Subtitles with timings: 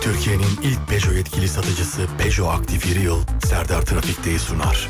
[0.00, 4.88] Türkiye'nin ilk Peugeot yetkili satıcısı Peugeot Aktif Yıl Serdar Trafik'teyi sunar.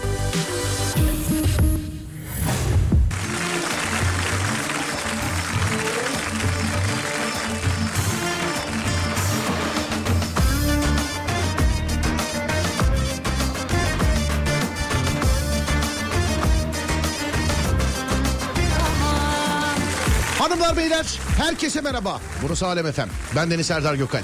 [20.38, 22.20] Hanımlar beyler herkese merhaba.
[22.42, 23.08] Burası Alem Efem.
[23.36, 24.22] Ben Deniz Serdar Gökal.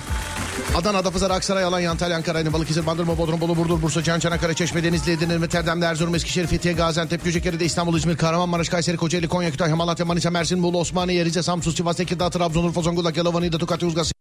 [0.76, 4.54] Adana, Adapazarı, Aksaray, Alanya, Antalya, Ankara, Aydın, Balıkesir, Bandırma, Bodrum, Bolu, Burdur, Bursa, Can, Çanakkale,
[4.54, 9.50] Çeşme, Denizli, Edirne, Rotterdam, Erzurum, Eskişehir, Fethiye, Gaziantep, Göcekeri'de, İstanbul, İzmir, Kahramanmaraş, Kayseri, Kocaeli, Konya,
[9.50, 13.58] Kütahya, Malatya, Manisa, Mersin, Bolu, Osmaniye, Rize, Samsun, Sivas, Tekirdağ, Trabzon, Urfa, Zonguldak, Yalova, Niğde,
[13.58, 14.12] Tokat, Yozgat,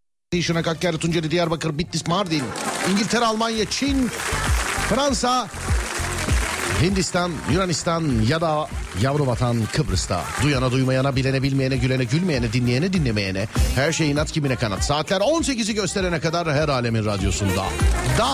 [0.42, 2.44] Şırnak, Hakkari, Tunceli, Diyarbakır, Bitlis, Mardin,
[2.92, 4.08] İngiltere, Almanya, Çin,
[4.90, 5.48] Fransa,
[6.82, 8.68] Hindistan, Yunanistan ya da
[9.02, 10.22] yavru vatan Kıbrıs'ta.
[10.44, 13.48] Duyana duymayana, bilene bilmeyene, gülene gülmeyene, dinleyene dinlemeyene.
[13.76, 14.84] Her şeyin at kimine kanat.
[14.84, 17.66] Saatler 18'i gösterene kadar her alemin radyosunda.
[18.18, 18.30] Da.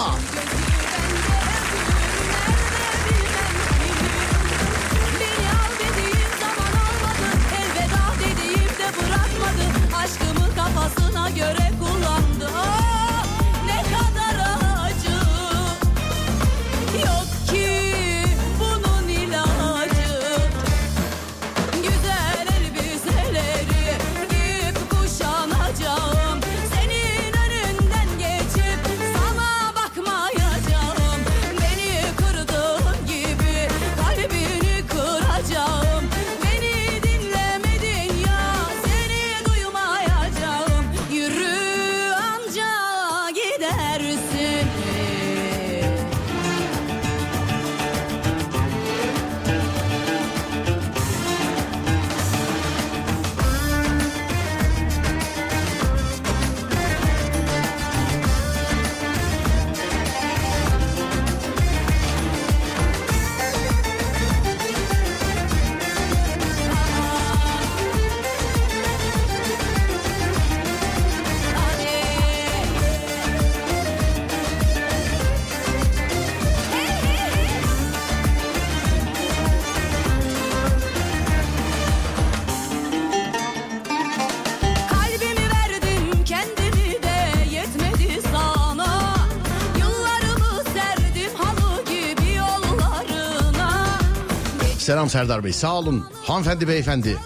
[94.91, 95.53] Selam Serdar Bey.
[95.53, 96.05] Sağ olun.
[96.23, 97.17] Hanımefendi, beyefendi.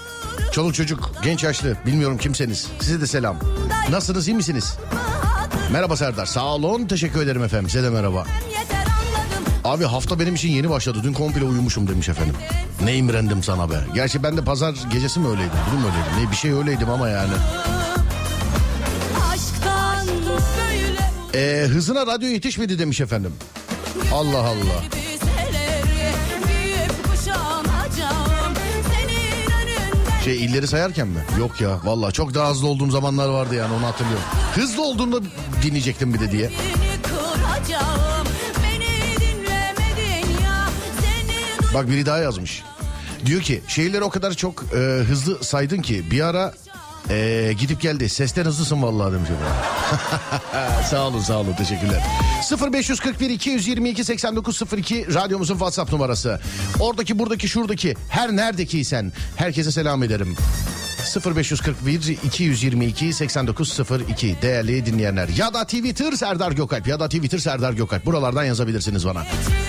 [0.52, 1.78] Çoluk çocuk, genç yaşlı.
[1.86, 2.68] Bilmiyorum kimseniz.
[2.80, 3.40] Size de selam.
[3.90, 4.78] Nasılsınız, iyi misiniz?
[5.72, 6.26] Merhaba Serdar.
[6.26, 6.88] Sağ olun.
[6.88, 7.70] Teşekkür ederim efendim.
[7.70, 8.26] Size de merhaba.
[9.64, 11.00] Abi hafta benim için yeni başladı.
[11.04, 12.36] Dün komple uyumuşum demiş efendim.
[12.84, 13.76] Ne imrendim sana be.
[13.94, 15.54] Gerçi ben de pazar gecesi mi öyleydim?
[15.68, 16.26] Bugün mü öyleydim?
[16.26, 17.34] Ne bir şey öyleydim ama yani.
[21.34, 23.34] Ee, hızına radyo yetişmedi demiş efendim.
[24.14, 25.05] Allah Allah.
[30.26, 31.20] Şey illeri sayarken mi?
[31.40, 34.24] Yok ya vallahi çok daha hızlı olduğum zamanlar vardı yani onu hatırlıyorum.
[34.56, 35.20] Hızlı olduğumda
[35.64, 36.52] dinleyecektim bir de diye.
[41.74, 42.64] Bak biri daha yazmış.
[43.26, 46.54] Diyor ki şehirleri o kadar çok e, hızlı saydın ki bir ara
[47.10, 48.10] e, gidip geldi.
[48.10, 49.30] Sesten hızlısın vallahi demiş
[50.90, 52.04] sağ olun sağ olun teşekkürler.
[52.74, 56.40] 0541 222 8902 radyomuzun WhatsApp numarası.
[56.80, 60.36] Oradaki buradaki şuradaki her neredekiysen herkese selam ederim.
[61.36, 68.06] 0541 222 8902 değerli dinleyenler ya da Twitter Serdar Gökalp ya da Twitter Serdar Gökalp
[68.06, 69.24] buralardan yazabilirsiniz bana.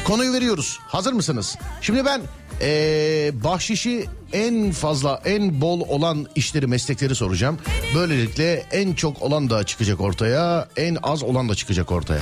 [0.04, 0.78] Konuyu veriyoruz.
[0.86, 1.56] Hazır mısınız?
[1.80, 2.20] Şimdi ben
[2.60, 7.58] ee, bahşişi en fazla en bol olan işleri meslekleri soracağım.
[7.94, 12.20] Böylelikle en çok olan da çıkacak ortaya en az olan da çıkacak ortaya.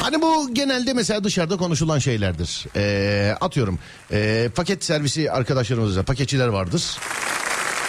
[0.00, 2.66] Hani bu genelde mesela dışarıda konuşulan şeylerdir.
[2.76, 3.78] Ee, atıyorum
[4.12, 6.98] ee, paket servisi arkadaşlarımızda paketçiler vardır.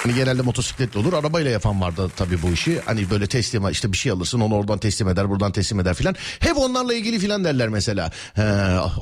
[0.08, 1.14] Hani genelde motosikletli olur.
[1.14, 2.80] Arabayla yapan vardı tabii bu işi.
[2.86, 6.16] Hani böyle teslim işte bir şey alırsın onu oradan teslim eder buradan teslim eder filan.
[6.40, 8.12] Hep onlarla ilgili filan derler mesela.
[8.34, 8.42] He,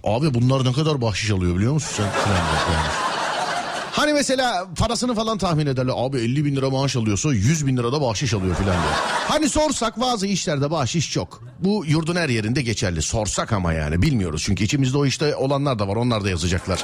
[0.04, 2.06] abi bunlar ne kadar bahşiş alıyor biliyor musun sen?
[3.92, 5.94] Hani mesela parasını falan tahmin ederler.
[5.96, 8.94] Abi 50 bin lira maaş alıyorsa 100 bin lira da bahşiş alıyor filan diyor.
[9.28, 11.44] Hani sorsak bazı işlerde bahşiş çok.
[11.60, 13.02] Bu yurdun her yerinde geçerli.
[13.02, 14.44] Sorsak ama yani bilmiyoruz.
[14.46, 15.96] Çünkü içimizde o işte olanlar da var.
[15.96, 16.84] Onlar da yazacaklar.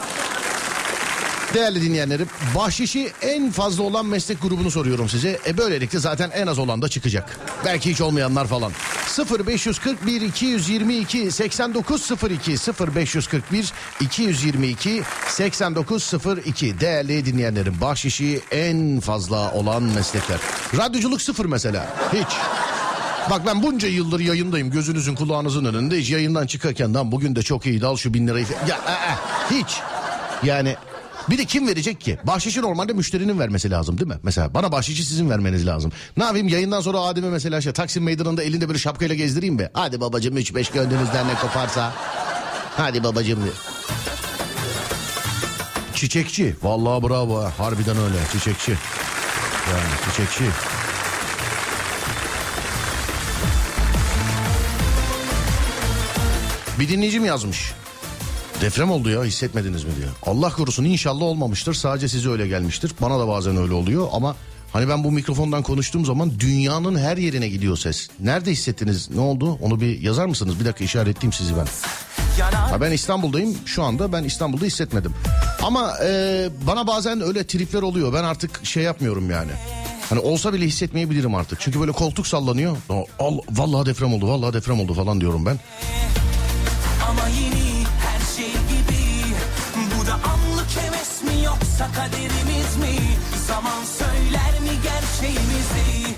[1.53, 5.39] Değerli dinleyenlerim bahşişi en fazla olan meslek grubunu soruyorum size.
[5.47, 7.39] E böylelikle zaten en az olan da çıkacak.
[7.65, 8.71] Belki hiç olmayanlar falan.
[9.47, 12.55] 0541 222 8902
[12.95, 20.39] 0541 222 8902 değerli dinleyenlerim bahşişi en fazla olan meslekler.
[20.77, 22.37] Radyoculuk sıfır mesela hiç.
[23.29, 27.85] Bak ben bunca yıldır yayındayım gözünüzün kulağınızın önünde hiç yayından çıkarken bugün de çok iyiydi
[27.85, 28.45] al şu bin lirayı.
[28.67, 29.77] Ya e, e, hiç
[30.43, 30.75] yani
[31.29, 32.19] bir de kim verecek ki?
[32.23, 34.17] Bahşişi normalde müşterinin vermesi lazım değil mi?
[34.23, 35.91] Mesela bana bahşişi sizin vermeniz lazım.
[36.17, 39.71] Ne yapayım yayından sonra Adem'e mesela şey Taksim Meydanı'nda elinde böyle şapkayla gezdireyim be.
[39.73, 41.93] Hadi babacığım 3-5 gönlünüzden ne koparsa.
[42.77, 43.39] Hadi babacığım.
[45.95, 46.55] Çiçekçi.
[46.63, 47.51] Vallahi bravo ha.
[47.57, 48.71] Harbiden öyle çiçekçi.
[49.71, 50.43] Yani çiçekçi.
[56.79, 57.73] Bir dinleyicim yazmış.
[58.61, 60.09] Deprem oldu ya hissetmediniz mi diyor.
[60.25, 62.91] Allah korusun inşallah olmamıştır sadece size öyle gelmiştir.
[63.01, 64.35] Bana da bazen öyle oluyor ama
[64.73, 68.09] hani ben bu mikrofondan konuştuğum zaman dünyanın her yerine gidiyor ses.
[68.19, 70.59] Nerede hissettiniz ne oldu onu bir yazar mısınız?
[70.59, 71.67] Bir dakika işaretleyeyim sizi ben.
[72.51, 75.13] Ha ben İstanbul'dayım şu anda ben İstanbul'da hissetmedim.
[75.63, 79.51] Ama e, bana bazen öyle tripler oluyor ben artık şey yapmıyorum yani.
[80.09, 81.59] Hani olsa bile hissetmeyebilirim artık.
[81.61, 82.77] Çünkü böyle koltuk sallanıyor.
[83.19, 85.59] Al, vallahi deprem oldu vallahi deprem oldu falan diyorum ben.
[87.09, 87.60] Ama yeni
[91.81, 92.99] yoksa kaderimiz mi
[93.47, 96.15] Zaman söyler mi gerçeğimizi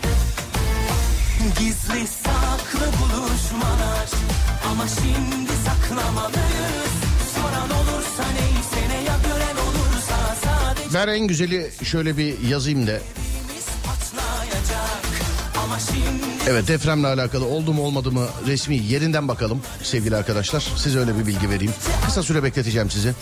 [1.59, 4.09] Gizli saklı buluşmalar
[4.71, 6.93] Ama şimdi saklamalıyız
[7.35, 12.99] Soran olursa neyse ne ya gören olursa Sadece Ben en güzeli şöyle bir yazayım da.
[16.47, 20.59] Evet depremle alakalı oldu mu olmadı mı resmi yerinden bakalım sevgili arkadaşlar.
[20.77, 21.73] Size öyle bir bilgi vereyim.
[22.05, 23.13] Kısa süre bekleteceğim sizi.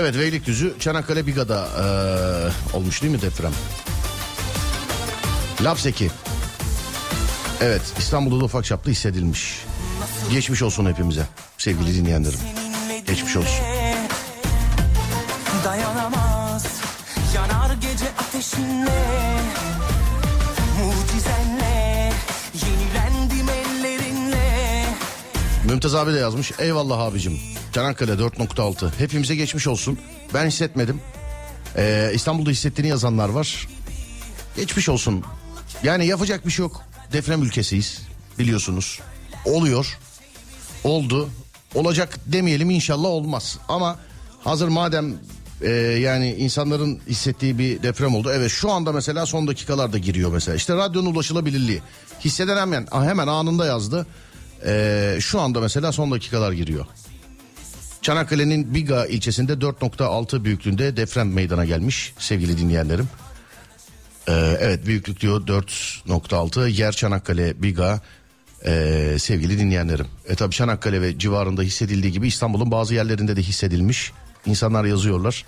[0.00, 3.52] Evet Beylikdüzü Çanakkale Biga'da eee, olmuş değil mi deprem?
[5.62, 6.10] Lapseki.
[7.60, 9.64] Evet İstanbul'da da ufak çaplı hissedilmiş.
[10.30, 11.22] Geçmiş olsun hepimize
[11.58, 12.38] sevgili dinleyenlerim.
[13.06, 13.64] Geçmiş olsun.
[15.64, 16.66] Dayanamaz
[17.34, 19.02] yanar gece ateşinle
[20.78, 22.12] Mucizenle
[22.54, 24.84] yenilendim ellerinle
[25.64, 26.52] Mümtaz abi de yazmış.
[26.58, 27.40] Eyvallah abicim.
[27.72, 28.90] Çanakkale 4.6.
[28.98, 29.98] Hepimize geçmiş olsun.
[30.34, 31.00] Ben hissetmedim.
[31.76, 33.68] Ee, İstanbul'da hissettiğini yazanlar var.
[34.56, 35.24] Geçmiş olsun.
[35.82, 36.82] Yani yapacak bir şey yok.
[37.12, 38.02] Deprem ülkesiyiz.
[38.38, 39.00] Biliyorsunuz.
[39.44, 39.98] Oluyor.
[40.84, 41.28] Oldu.
[41.74, 43.58] Olacak demeyelim inşallah olmaz.
[43.68, 43.98] Ama
[44.40, 45.14] hazır madem
[45.62, 45.70] e,
[46.00, 48.30] yani insanların hissettiği bir deprem oldu.
[48.34, 50.56] Evet şu anda mesela son dakikalarda giriyor mesela.
[50.56, 51.82] İşte radyonun ulaşılabilirliği.
[52.24, 54.06] Hisseden hemen, hemen anında yazdı.
[54.66, 56.86] E, şu anda mesela son dakikalar giriyor.
[58.02, 63.08] Çanakkale'nin Biga ilçesinde 4.6 büyüklüğünde deprem meydana gelmiş sevgili dinleyenlerim.
[64.28, 68.00] Ee, evet büyüklük diyor 4.6 yer Çanakkale Biga
[68.66, 70.06] ee, sevgili dinleyenlerim.
[70.28, 74.12] E tabi Çanakkale ve civarında hissedildiği gibi İstanbul'un bazı yerlerinde de hissedilmiş.
[74.46, 75.44] İnsanlar yazıyorlar.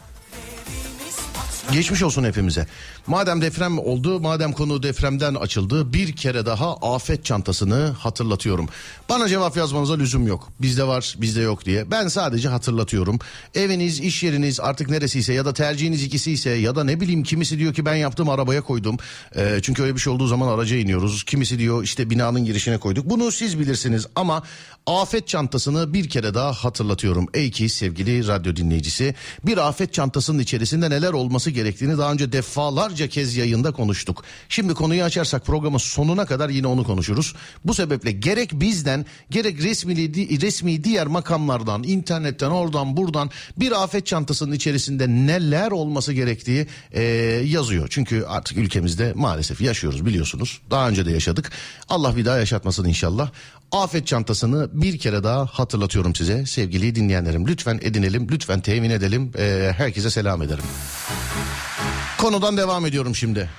[1.70, 2.66] Geçmiş olsun hepimize.
[3.06, 8.68] Madem deprem oldu, madem konu depremden açıldı, bir kere daha afet çantasını hatırlatıyorum.
[9.08, 10.48] Bana cevap yazmanıza lüzum yok.
[10.60, 11.90] Bizde var, bizde yok diye.
[11.90, 13.18] Ben sadece hatırlatıyorum.
[13.54, 17.58] Eviniz, iş yeriniz artık neresiyse ya da tercihiniz ikisi ise ya da ne bileyim kimisi
[17.58, 18.96] diyor ki ben yaptım arabaya koydum.
[19.36, 21.24] Ee, çünkü öyle bir şey olduğu zaman araca iniyoruz.
[21.24, 23.10] Kimisi diyor işte binanın girişine koyduk.
[23.10, 24.42] Bunu siz bilirsiniz ama
[24.86, 27.26] afet çantasını bir kere daha hatırlatıyorum.
[27.34, 29.14] Ey ki sevgili radyo dinleyicisi
[29.46, 34.24] bir afet çantasının içerisinde neler olması gerektiğini daha önce defalarca kez yayında konuştuk.
[34.48, 37.34] Şimdi konuyu açarsak programın sonuna kadar yine onu konuşuruz.
[37.64, 39.96] Bu sebeple gerek bizden gerek resmi,
[40.42, 47.02] resmi diğer makamlardan internetten oradan buradan bir afet çantasının içerisinde neler olması gerektiği e,
[47.44, 47.86] yazıyor.
[47.90, 50.60] Çünkü artık ülkemizde maalesef yaşıyoruz biliyorsunuz.
[50.70, 51.52] Daha önce de yaşadık.
[51.88, 53.30] Allah bir daha yaşatmasın inşallah.
[53.72, 57.46] Afet çantasını bir kere daha hatırlatıyorum size sevgili dinleyenlerim.
[57.46, 59.32] Lütfen edinelim, lütfen temin edelim.
[59.38, 60.64] Ee, herkese selam ederim.
[62.18, 63.50] Konudan devam ediyorum şimdi.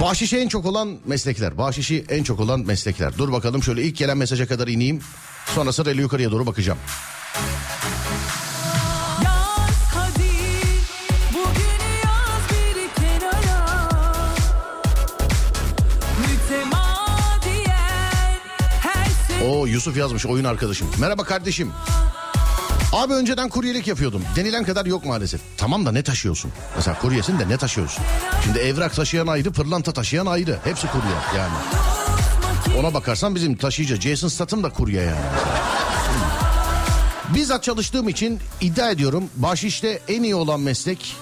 [0.00, 1.58] Bahşişi en çok olan meslekler.
[1.58, 3.18] Bahşişi en çok olan meslekler.
[3.18, 5.00] Dur bakalım şöyle ilk gelen mesaja kadar ineyim.
[5.54, 6.78] Sonra sırayla yukarıya doğru bakacağım.
[19.66, 20.88] Yusuf yazmış oyun arkadaşım.
[20.98, 21.72] Merhaba kardeşim.
[22.92, 24.22] Abi önceden kuryelik yapıyordum.
[24.36, 25.40] Denilen kadar yok maalesef.
[25.56, 26.52] Tamam da ne taşıyorsun?
[26.76, 28.04] Mesela kuryesin de ne taşıyorsun?
[28.44, 30.58] Şimdi evrak taşıyan ayrı, pırlanta taşıyan ayrı.
[30.64, 31.54] Hepsi kurye yani.
[32.80, 35.20] Ona bakarsan bizim taşıyıcı Jason Statham da kurye yani.
[37.34, 41.16] Bizzat çalıştığım için iddia ediyorum bahşişte en iyi olan meslek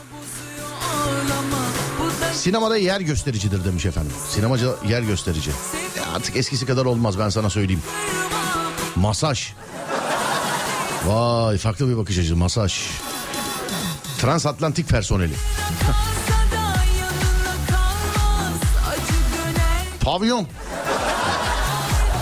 [2.43, 4.13] Sinemada yer göstericidir demiş efendim.
[4.29, 5.51] Sinemacı yer gösterici.
[5.97, 7.83] Ya artık eskisi kadar olmaz ben sana söyleyeyim.
[8.97, 9.53] Masaj.
[11.07, 12.75] Vay farklı bir bakış açısı masaj.
[14.21, 15.33] Transatlantik personeli.
[20.01, 20.47] Pavyon.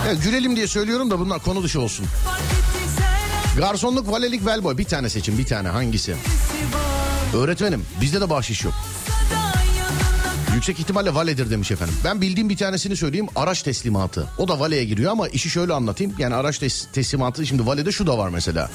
[0.07, 2.05] Ya gülelim diye söylüyorum da bunlar konu dışı olsun.
[3.57, 4.77] Garsonluk, valelik, velboy.
[4.77, 6.15] Bir tane seçin bir tane hangisi?
[7.35, 8.73] Öğretmenim bizde de bahşiş yok.
[10.61, 11.95] Yüksek ihtimalle valedir demiş efendim.
[12.03, 13.27] Ben bildiğim bir tanesini söyleyeyim.
[13.35, 14.27] Araç teslimatı.
[14.37, 16.13] O da valeye giriyor ama işi şöyle anlatayım.
[16.17, 18.69] Yani araç tes- teslimatı şimdi valede şu da var mesela.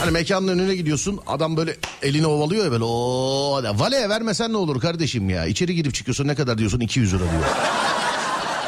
[0.00, 4.80] Hani mekanın önüne gidiyorsun adam böyle elini ovalıyor ya böyle o valeye vermesen ne olur
[4.80, 5.46] kardeşim ya.
[5.46, 7.42] İçeri girip çıkıyorsun ne kadar diyorsun 200 lira diyor.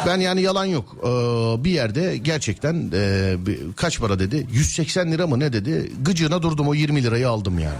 [0.06, 0.96] Ben yani yalan yok.
[1.02, 3.36] Ee, bir yerde gerçekten e,
[3.76, 4.46] kaç para dedi?
[4.52, 5.92] 180 lira mı ne dedi?
[6.02, 7.78] Gıcığına durdum o 20 lirayı aldım yani.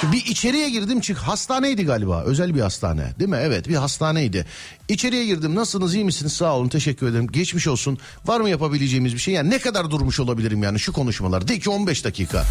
[0.00, 3.38] Şimdi bir içeriye girdim çık hastaneydi galiba özel bir hastane değil mi?
[3.40, 4.46] Evet bir hastaneydi.
[4.88, 7.98] İçeriye girdim nasılsınız iyi misiniz sağ olun teşekkür ederim geçmiş olsun.
[8.26, 11.70] Var mı yapabileceğimiz bir şey yani ne kadar durmuş olabilirim yani şu konuşmalar de ki
[11.70, 12.44] 15 dakika.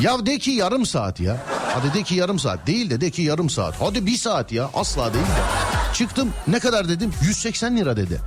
[0.00, 1.44] Ya de ki yarım saat ya.
[1.74, 3.74] Hadi de ki yarım saat değil de de ki yarım saat.
[3.80, 5.94] Hadi bir saat ya asla değil de.
[5.94, 8.20] Çıktım ne kadar dedim 180 lira dedi.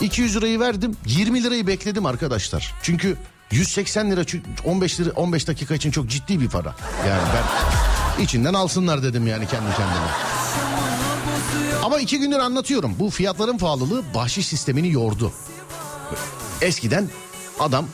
[0.00, 2.74] 200 lirayı verdim 20 lirayı bekledim arkadaşlar.
[2.82, 3.16] Çünkü
[3.50, 6.74] 180 lira çünkü 15 lira 15 dakika için çok ciddi bir para.
[7.08, 10.06] Yani ben içinden alsınlar dedim yani kendi kendime.
[11.82, 12.94] Ama iki gündür anlatıyorum.
[12.98, 15.32] Bu fiyatların pahalılığı bahşiş sistemini yordu.
[16.60, 17.08] Eskiden
[17.60, 17.86] adam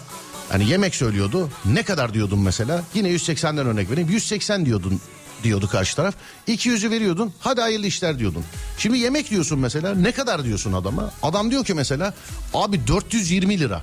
[0.49, 1.51] hani yemek söylüyordu.
[1.65, 2.83] Ne kadar diyordun mesela?
[2.95, 4.09] Yine 180'den örnek vereyim.
[4.11, 5.01] 180 diyordun
[5.43, 6.15] diyordu karşı taraf.
[6.49, 7.33] 200'ü veriyordun.
[7.41, 8.45] Hadi hayırlı işler diyordun.
[8.79, 9.95] Şimdi yemek diyorsun mesela.
[9.95, 11.11] Ne kadar diyorsun adama?
[11.23, 12.15] Adam diyor ki mesela
[12.55, 13.83] abi 420 lira.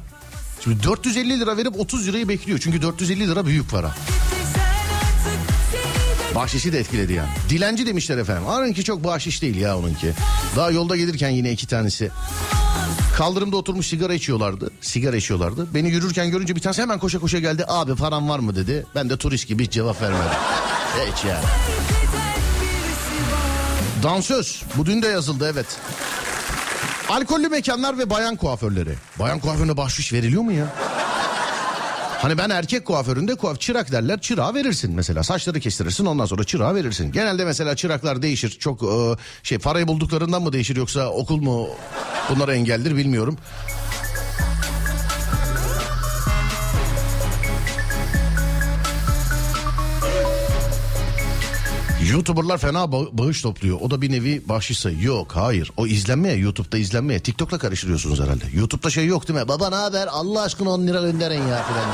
[0.64, 2.60] Şimdi 450 lira verip 30 lirayı bekliyor.
[2.60, 3.96] Çünkü 450 lira büyük para.
[6.36, 7.30] Bahşişi de etkiledi yani.
[7.50, 8.46] Dilenci demişler efendim.
[8.46, 10.14] Onunki çok bahşiş değil ya onunki.
[10.56, 12.12] Daha yolda gelirken yine iki tanesi.
[13.18, 14.72] Kaldırımda oturmuş sigara içiyorlardı.
[14.82, 15.68] Sigara içiyorlardı.
[15.74, 17.66] Beni yürürken görünce bir tanesi hemen koşa koşa geldi.
[17.68, 18.86] Abi param var mı dedi.
[18.96, 20.26] Ben de turist gibi hiç cevap vermedim.
[20.96, 21.42] Hiç ya.
[21.42, 22.22] gider
[22.62, 24.64] birisi var Dansöz.
[24.78, 25.66] Bu dün de yazıldı evet.
[27.10, 28.96] Alkollü mekanlar ve bayan kuaförleri.
[29.20, 30.66] Bayan kuaförüne bahşiş veriliyor mu ya?
[32.22, 36.76] Hani ben erkek kuaföründe kuaf çırak derler çırağa verirsin mesela saçları kestirirsin ondan sonra çırağa
[36.76, 37.12] verirsin.
[37.12, 41.68] Genelde mesela çıraklar değişir çok e, şey parayı bulduklarından mı değişir yoksa okul mu
[42.30, 43.38] bunlara engeldir bilmiyorum.
[52.12, 53.78] YouTuber'lar fena ba- bağış topluyor.
[53.82, 55.02] O da bir nevi bahşiş sayı.
[55.04, 55.72] Yok hayır.
[55.78, 57.20] O izlenmeye YouTube'da izlenmeye.
[57.20, 58.44] TikTok'la karıştırıyorsunuz herhalde.
[58.54, 59.48] YouTube'da şey yok değil mi?
[59.48, 60.08] Baba ne haber?
[60.12, 61.86] Allah aşkına 10 lira gönderin ya filan.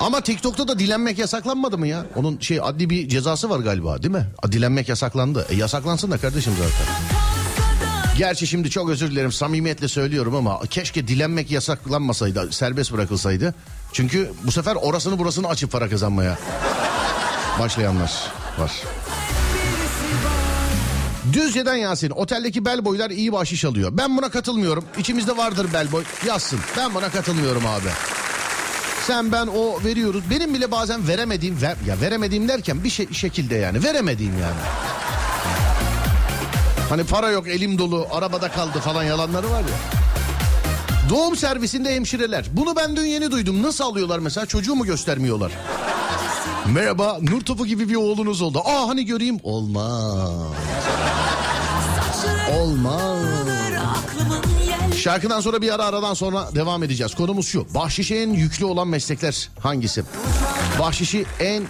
[0.00, 2.06] Ama TikTok'ta da dilenmek yasaklanmadı mı ya?
[2.16, 4.26] Onun şey adli bir cezası var galiba değil mi?
[4.52, 5.46] Dilenmek yasaklandı.
[5.50, 6.94] E yasaklansın da kardeşim zaten.
[8.18, 13.54] Gerçi şimdi çok özür dilerim samimiyetle söylüyorum ama keşke dilenmek yasaklanmasaydı, serbest bırakılsaydı.
[13.92, 16.38] Çünkü bu sefer orasını burasını açıp para kazanmaya
[17.60, 18.12] başlayanlar
[18.58, 18.72] var.
[21.32, 22.10] Düzce'den Yasin.
[22.10, 23.90] Oteldeki bellboylar iyi bahşiş alıyor.
[23.92, 24.84] Ben buna katılmıyorum.
[24.98, 26.04] İçimizde vardır bellboy.
[26.26, 26.60] Yazsın.
[26.76, 27.88] Ben buna katılmıyorum abi.
[29.06, 30.22] Sen ben o veriyoruz.
[30.30, 34.60] Benim bile bazen veremediğim ver, ya veremediğim derken bir şey, şekilde yani veremediğim yani.
[36.88, 40.00] Hani para yok elim dolu arabada kaldı falan yalanları var ya.
[41.10, 42.46] Doğum servisinde hemşireler.
[42.52, 43.62] Bunu ben dün yeni duydum.
[43.62, 45.52] Nasıl alıyorlar mesela çocuğu mu göstermiyorlar?
[46.72, 48.62] Merhaba nur topu gibi bir oğlunuz oldu.
[48.64, 49.38] Aa hani göreyim.
[49.42, 50.32] Olmaz.
[52.58, 53.24] Olmaz.
[54.96, 57.14] Şarkıdan sonra bir ara aradan sonra devam edeceğiz.
[57.14, 57.66] Konumuz şu.
[57.74, 60.04] Bahşişe en yüklü olan meslekler hangisi?
[60.78, 61.62] Bahşişi en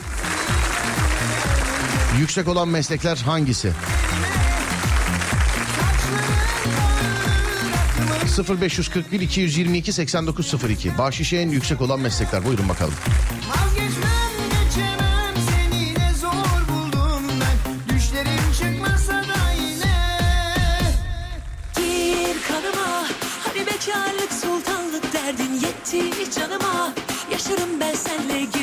[2.18, 3.72] yüksek olan meslekler hangisi?
[8.60, 12.94] 0541 222 8902 Bahşişi en yüksek olan meslekler buyurun bakalım.
[13.48, 13.83] Vazgeçmem
[26.34, 26.92] canıma
[27.30, 28.53] Yaşarım ben senle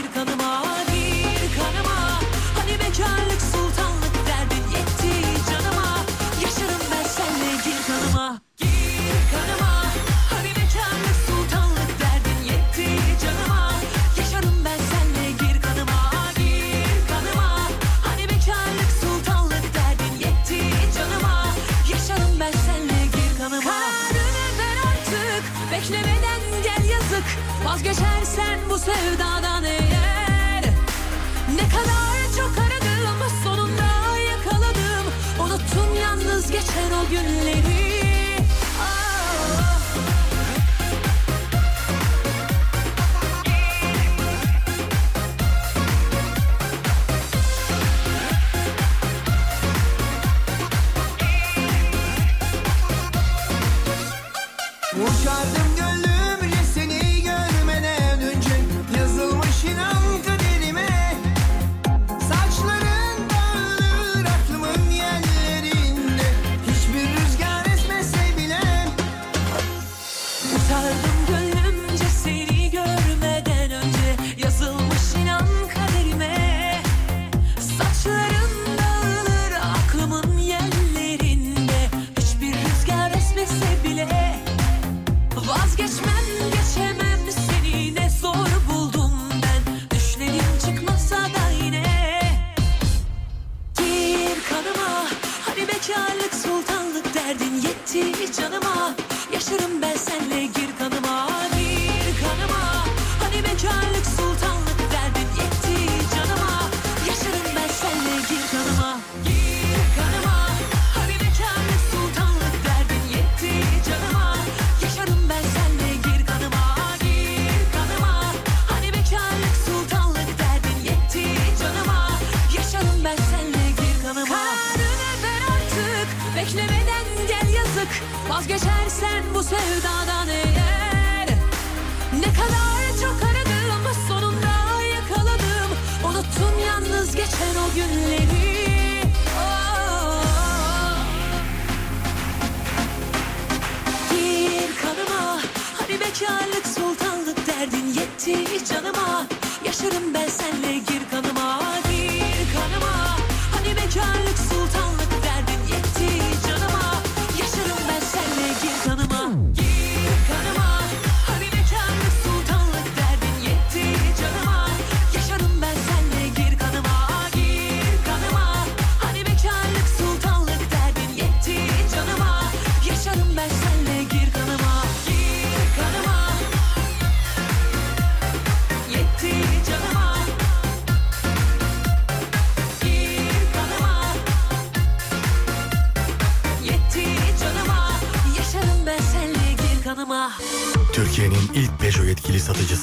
[37.12, 37.71] You gülleri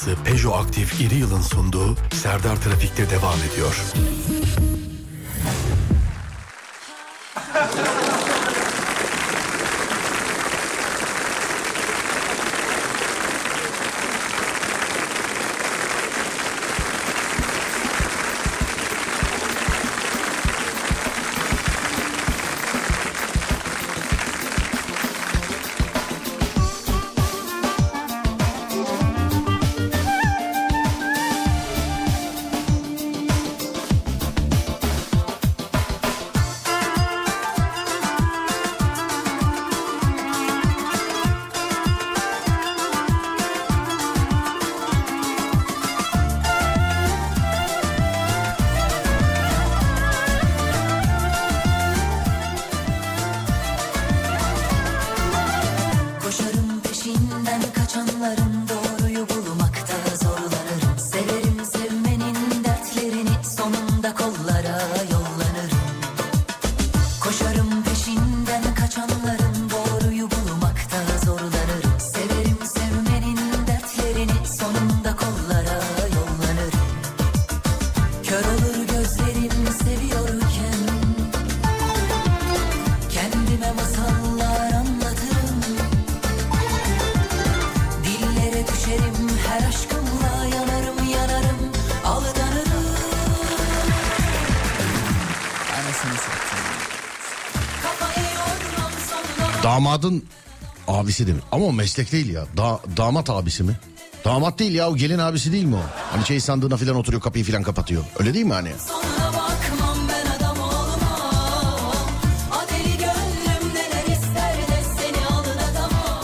[0.07, 3.77] markası Peugeot Aktif İri Yıl'ın sunduğu Serdar Trafik'te devam ediyor.
[100.03, 100.25] Damadın
[100.89, 101.45] abisi demiş.
[101.53, 102.45] Ama o meslek değil ya.
[102.57, 103.79] Da, damat abisi mi?
[104.25, 105.83] Damat değil ya o gelin abisi değil mi o?
[106.13, 108.05] Hani şey sandığına falan oturuyor kapıyı falan kapatıyor.
[108.19, 108.73] Öyle değil mi hani?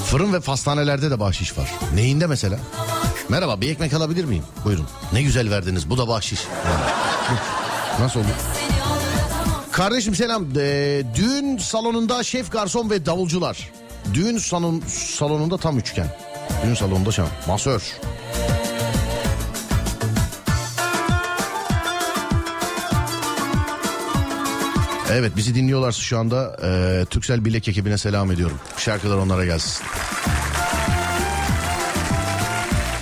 [0.07, 1.71] Fırın ve pastanelerde de bahşiş var.
[1.95, 2.59] Neyinde mesela?
[3.29, 4.45] Merhaba bir ekmek alabilir miyim?
[4.65, 4.87] Buyurun.
[5.13, 6.41] Ne güzel verdiniz bu da bahşiş.
[8.01, 8.64] Nasıl olur?
[9.75, 10.47] Kardeşim selam.
[10.57, 13.71] Ee, düğün salonunda şef garson ve davulcular.
[14.15, 16.07] Düğün salon, salonunda tam üçgen.
[16.65, 17.29] Düğün salonunda şam.
[17.49, 17.83] Masör.
[25.11, 28.59] Evet bizi dinliyorlarsa şu anda e, Türksel Bilek ekibine selam ediyorum.
[28.77, 29.87] Şarkılar onlara gelsin.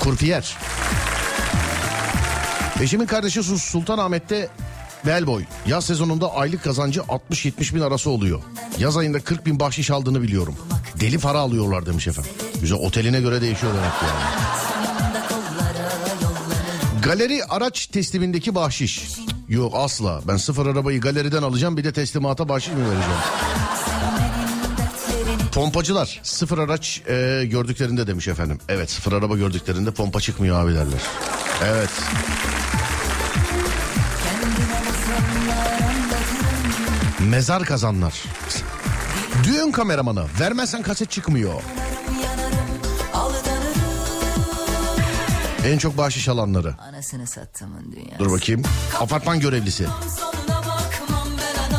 [0.00, 0.56] Kurfiyer.
[2.80, 4.48] Eşimin kardeşi Sultanahmet'te
[5.06, 5.44] bellboy.
[5.66, 8.42] Yaz sezonunda aylık kazancı 60-70 bin arası oluyor.
[8.78, 10.54] Yaz ayında 40 bin bahşiş aldığını biliyorum.
[11.00, 12.32] Deli para alıyorlar demiş efendim.
[12.60, 14.52] Güzel oteline göre değişiyor demek ki yani.
[17.02, 19.08] Galeri araç teslimindeki bahşiş.
[19.48, 20.20] Yok asla.
[20.28, 23.20] Ben sıfır arabayı galeriden alacağım bir de teslimata bahşiş mi vereceğim?
[25.52, 28.58] Pompacılar sıfır araç e, gördüklerinde demiş efendim.
[28.68, 31.00] Evet sıfır araba gördüklerinde pompa çıkmıyor abi derler.
[31.64, 31.90] Evet.
[37.30, 38.22] Mezar kazanlar.
[39.44, 41.62] Düğün kameramanı vermezsen kaset çıkmıyor.
[45.66, 46.74] En çok bahşiş alanları.
[46.78, 48.18] Anasını sattımın dünya.
[48.18, 48.62] Dur bakayım.
[49.00, 49.86] Apartman görevlisi.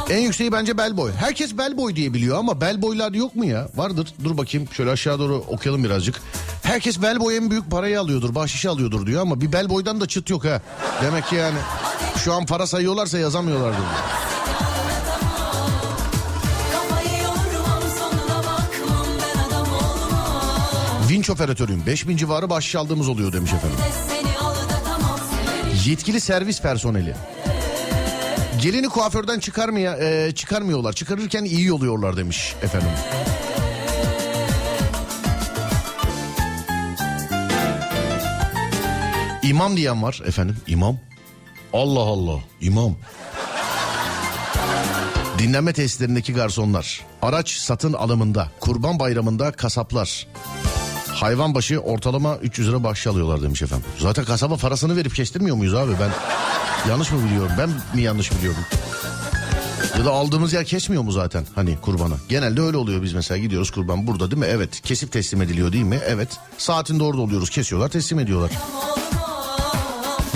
[0.09, 1.11] En yükseği bence bellboy.
[1.11, 3.67] Herkes bellboy diye biliyor ama bellboylar yok mu ya?
[3.75, 4.13] Vardır.
[4.23, 4.67] Dur bakayım.
[4.71, 6.21] Şöyle aşağı doğru okuyalım birazcık.
[6.63, 8.35] Herkes bellboy en büyük parayı alıyordur.
[8.35, 10.61] Bahşişi alıyordur diyor ama bir bellboydan da çıt yok ha.
[11.01, 11.57] Demek ki yani
[12.17, 13.83] şu an para sayıyorlarsa yazamıyorlardır.
[21.23, 21.85] Vinç operatörüyüm.
[21.85, 23.77] 5000 civarı bahşiş aldığımız oluyor demiş efendim.
[25.85, 27.15] Yetkili servis personeli.
[28.61, 30.93] Gelini kuaförden çıkarmaya e, çıkarmıyorlar.
[30.93, 32.89] Çıkarırken iyi yoluyorlar demiş efendim.
[39.43, 40.57] İmam diyen var efendim.
[40.67, 40.97] İmam.
[41.73, 42.39] Allah Allah.
[42.61, 42.95] İmam.
[45.37, 47.01] Dinlenme tesislerindeki garsonlar.
[47.21, 50.27] Araç satın alımında, kurban bayramında kasaplar.
[51.13, 53.85] Hayvan başı ortalama 300 lira bahşiş alıyorlar demiş efendim.
[53.99, 55.91] Zaten kasaba parasını verip kestirmiyor muyuz abi?
[55.99, 56.11] Ben
[56.89, 57.51] yanlış mı biliyorum?
[57.57, 58.61] Ben mi yanlış biliyorum?
[59.99, 62.15] Ya da aldığımız yer kesmiyor mu zaten hani kurbanı?
[62.29, 64.47] Genelde öyle oluyor biz mesela gidiyoruz kurban burada değil mi?
[64.49, 64.81] Evet.
[64.81, 65.99] Kesip teslim ediliyor değil mi?
[66.07, 66.29] Evet.
[66.57, 67.49] Saatinde orada oluyoruz.
[67.49, 68.51] Kesiyorlar teslim ediyorlar.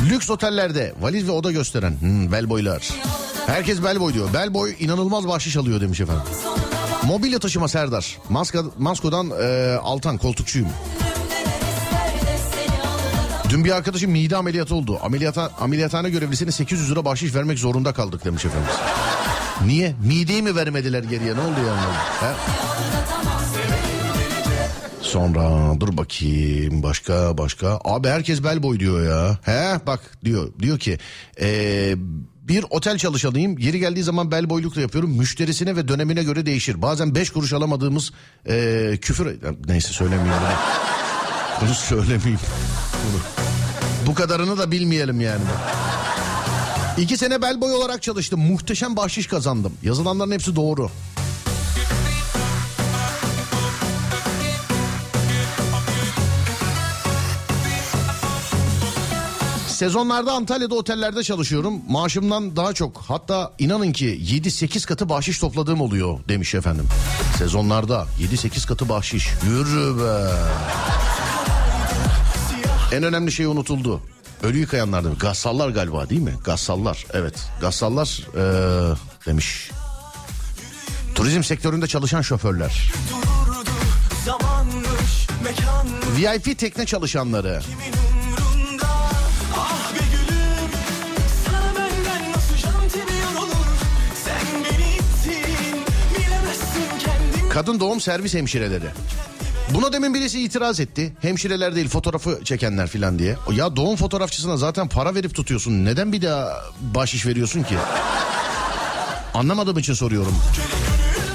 [0.10, 2.90] Lüks otellerde valiz ve oda gösteren hmm, bellboylar.
[3.48, 4.34] Herkes bellboy diyor.
[4.34, 6.24] Bellboy inanılmaz bahşiş alıyor demiş efendim.
[7.06, 8.18] Mobilya taşıma Serdar.
[8.30, 10.68] Maska, Masko'dan e, Altan koltukçuyum.
[13.50, 15.00] Dün bir arkadaşım mide ameliyatı oldu.
[15.04, 18.76] Ameliyata, ameliyathane görevlisine 800 lira bahşiş vermek zorunda kaldık demiş efendimiz.
[19.66, 19.96] Niye?
[20.06, 21.36] Mideyi mi vermediler geriye?
[21.36, 21.82] Ne oldu yani?
[22.20, 22.34] He?
[25.02, 27.80] Sonra dur bakayım başka başka.
[27.86, 29.38] Abi herkes bel boy diyor ya.
[29.42, 30.50] He bak diyor.
[30.60, 30.98] Diyor ki
[31.42, 31.96] eee,
[32.48, 33.58] bir otel çalışanıyım.
[33.58, 35.12] Yeri geldiği zaman bel boylukla yapıyorum.
[35.12, 36.82] Müşterisine ve dönemine göre değişir.
[36.82, 38.12] Bazen 5 kuruş alamadığımız
[38.50, 39.38] eee, küfür...
[39.68, 40.34] Neyse söylemeyeyim.
[40.42, 41.68] bunu.
[41.68, 42.40] Bunu söylemeyeyim.
[42.94, 43.22] Bunu.
[44.08, 45.42] Bu kadarını da bilmeyelim yani.
[46.98, 48.40] İki sene bel boy olarak çalıştım.
[48.40, 49.74] Muhteşem bahşiş kazandım.
[49.84, 50.90] Yazılanların hepsi doğru.
[59.78, 61.82] Sezonlarda Antalya'da otellerde çalışıyorum.
[61.90, 66.86] Maaşımdan daha çok hatta inanın ki 7-8 katı bahşiş topladığım oluyor demiş efendim.
[67.38, 69.30] Sezonlarda 7-8 katı bahşiş.
[69.46, 70.30] Yürü be.
[72.96, 74.02] En önemli şey unutuldu.
[74.44, 75.20] Ölü yıkayanlar demiş.
[75.20, 76.34] Gassallar galiba değil mi?
[76.46, 77.36] Gassallar evet.
[77.62, 79.72] Gassallar eee, demiş.
[81.16, 82.92] Turizm sektöründe çalışan şoförler.
[83.10, 83.70] Dururdu
[84.26, 87.62] zamanmış mekanmış VIP tekne çalışanları.
[87.62, 88.17] umrunda
[97.58, 98.86] Kadın doğum servis hemşireleri.
[99.74, 101.14] Buna demin birisi itiraz etti.
[101.22, 103.36] Hemşireler değil fotoğrafı çekenler filan diye.
[103.52, 105.86] Ya doğum fotoğrafçısına zaten para verip tutuyorsun.
[105.86, 107.76] Neden bir daha bahşiş veriyorsun ki?
[109.34, 110.36] Anlamadığım için soruyorum.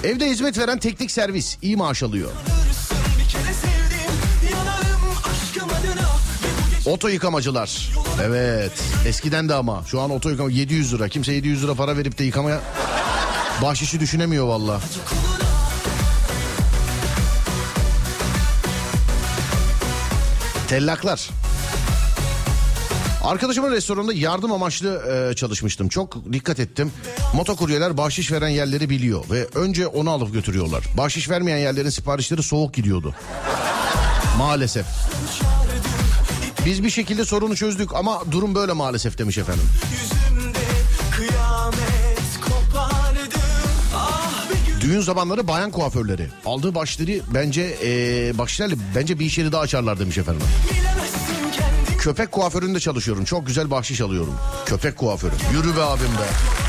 [0.04, 2.30] Evde hizmet veren teknik servis iyi maaş alıyor.
[6.86, 7.90] Oto yıkamacılar.
[8.22, 8.72] Evet.
[9.06, 9.82] Eskiden de ama.
[9.86, 11.08] Şu an oto yıkama 700 lira.
[11.08, 12.60] Kimse 700 lira para verip de yıkamaya
[13.62, 14.80] bahşişi düşünemiyor valla.
[20.72, 21.30] Tellaklar.
[23.22, 25.88] Arkadaşımın restoranında yardım amaçlı e, çalışmıştım.
[25.88, 26.92] Çok dikkat ettim.
[27.34, 30.84] Motokuryeler bahşiş veren yerleri biliyor ve önce onu alıp götürüyorlar.
[30.96, 33.14] Bahşiş vermeyen yerlerin siparişleri soğuk gidiyordu.
[34.38, 34.86] Maalesef.
[36.66, 39.64] Biz bir şekilde sorunu çözdük ama durum böyle maalesef demiş efendim.
[39.92, 40.21] yüzümde
[44.92, 46.28] Düğün zamanları bayan kuaförleri.
[46.46, 50.42] Aldığı başları bence ee, başlarla bence bir iş yeri daha açarlar demiş efendim.
[51.98, 53.24] Köpek kuaföründe çalışıyorum.
[53.24, 54.34] Çok güzel bahşiş alıyorum.
[54.66, 55.32] Köpek kuaförü.
[55.52, 56.61] Yürü be abim be.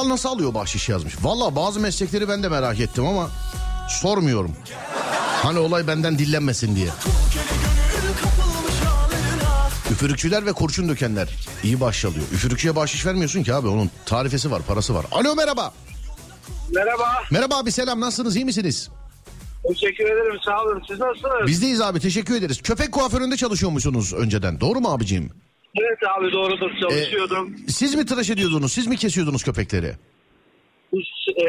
[0.00, 1.14] Gassal nasıl alıyor bahşiş yazmış.
[1.22, 3.30] Valla bazı meslekleri ben de merak ettim ama
[3.88, 4.52] sormuyorum.
[5.42, 6.88] Hani olay benden dillenmesin diye.
[9.90, 11.28] Üfürükçüler ve kurşun dökenler
[11.62, 12.24] iyi bahşiş alıyor.
[12.32, 15.06] Üfürükçüye bahşiş vermiyorsun ki abi onun tarifesi var parası var.
[15.12, 15.72] Alo merhaba.
[16.74, 17.22] Merhaba.
[17.30, 18.88] Merhaba abi selam nasılsınız iyi misiniz?
[19.68, 20.40] Teşekkür ederim.
[20.44, 20.82] Sağ olun.
[20.88, 21.46] Siz nasılsınız?
[21.46, 22.62] Bizdeyiz abi teşekkür ederiz.
[22.62, 25.30] Köpek kuaföründe çalışıyormuşsunuz önceden doğru mu abicim?
[25.74, 26.70] Evet abi doğrudur.
[26.80, 27.56] Çalışıyordum.
[27.68, 29.92] Siz mi tıraş ediyordunuz siz mi kesiyordunuz köpekleri?
[30.92, 31.04] Biz,
[31.36, 31.46] e,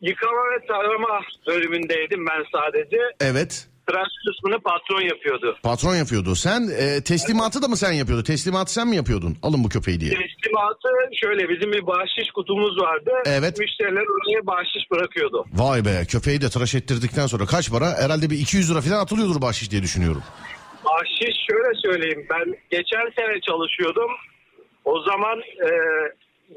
[0.00, 2.96] yıkama ve tarama bölümündeydim ben sadece.
[3.20, 3.66] Evet.
[3.86, 5.56] Tıraş kısmını patron yapıyordu.
[5.62, 6.34] Patron yapıyordu.
[6.34, 8.24] Sen e, teslimatı da mı sen yapıyordun?
[8.24, 9.36] Teslimatı sen mi yapıyordun?
[9.42, 10.10] Alın bu köpeği diye.
[10.10, 10.88] Teslimatı
[11.24, 13.10] şöyle bizim bir bahşiş kutumuz vardı.
[13.26, 13.58] Evet.
[13.58, 15.44] Müşteriler oraya bahşiş bırakıyordu.
[15.52, 17.94] Vay be köpeği de tıraş ettirdikten sonra kaç para?
[17.98, 20.22] Herhalde bir 200 lira falan atılıyordur bahşiş diye düşünüyorum.
[20.84, 22.26] Bahşiş şöyle söyleyeyim.
[22.30, 24.10] Ben geçen sene çalışıyordum.
[24.84, 25.70] O zaman e,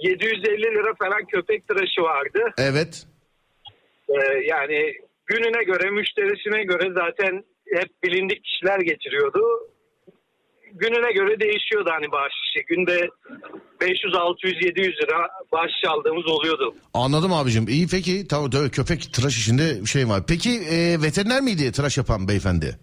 [0.01, 2.39] 750 lira falan köpek tıraşı vardı.
[2.57, 3.05] Evet.
[4.09, 4.13] Ee,
[4.47, 4.93] yani
[5.25, 9.39] gününe göre müşterisine göre zaten hep bilindik kişiler getiriyordu.
[10.73, 12.65] Gününe göre değişiyordu hani bahşişi.
[12.67, 13.09] Günde
[13.81, 16.75] 500, 600, 700 lira bahşiş aldığımız oluyordu.
[16.93, 17.67] Anladım abicim.
[17.67, 18.27] İyi peki.
[18.27, 20.23] Tamam köpek tıraş işinde şey var.
[20.27, 22.79] Peki e, veteriner miydi tıraş yapan beyefendi?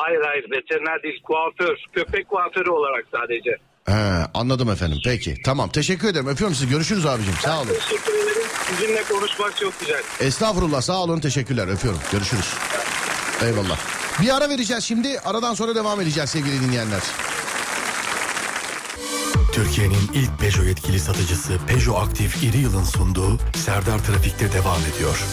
[0.00, 1.76] Hayır hayır veteriner değil kuaför.
[1.92, 3.50] Köpek kuaförü olarak sadece.
[3.86, 4.98] He, anladım efendim.
[5.04, 5.34] Peki.
[5.44, 5.68] Tamam.
[5.68, 6.28] Teşekkür ederim.
[6.28, 6.70] Öpüyorum sizi.
[6.70, 7.34] Görüşürüz abicim.
[7.42, 7.68] Sağ olun.
[7.68, 8.42] Teşekkür ederim.
[8.68, 10.02] Sizinle konuşmak çok güzel.
[10.20, 10.80] Estağfurullah.
[10.80, 11.20] Sağ olun.
[11.20, 11.68] Teşekkürler.
[11.68, 12.00] Öpüyorum.
[12.12, 12.54] Görüşürüz.
[13.42, 13.78] Eyvallah.
[14.22, 15.20] Bir ara vereceğiz şimdi.
[15.24, 17.02] Aradan sonra devam edeceğiz sevgili dinleyenler.
[19.52, 25.24] Türkiye'nin ilk Peugeot yetkili satıcısı Peugeot Aktif İri Yıl'ın sunduğu Serdar Trafik'te devam ediyor.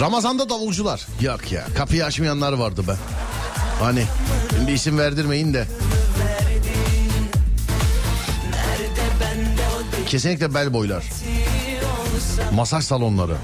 [0.00, 1.06] Ramazan'da davulcular.
[1.20, 1.64] Yok ya.
[1.76, 2.92] Kapıyı açmayanlar vardı be.
[3.80, 4.04] Hani
[4.56, 5.66] şimdi isim verdirmeyin de.
[10.06, 11.04] Kesinlikle bel boylar.
[12.54, 13.36] Masaj salonları.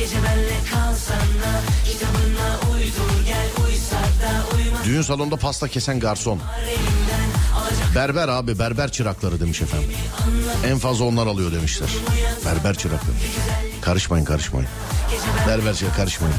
[0.00, 6.40] Gece benle kalsana Kitabına uydur gel Uysa da uyma Düğün salonunda pasta kesen garson.
[7.94, 9.90] Berber abi berber çırakları demiş efendim.
[10.66, 11.88] En fazla onlar alıyor demişler.
[12.44, 13.16] Berber çırakları.
[13.80, 14.68] Karışmayın karışmayın.
[15.46, 16.36] Berber çırak karışmayın.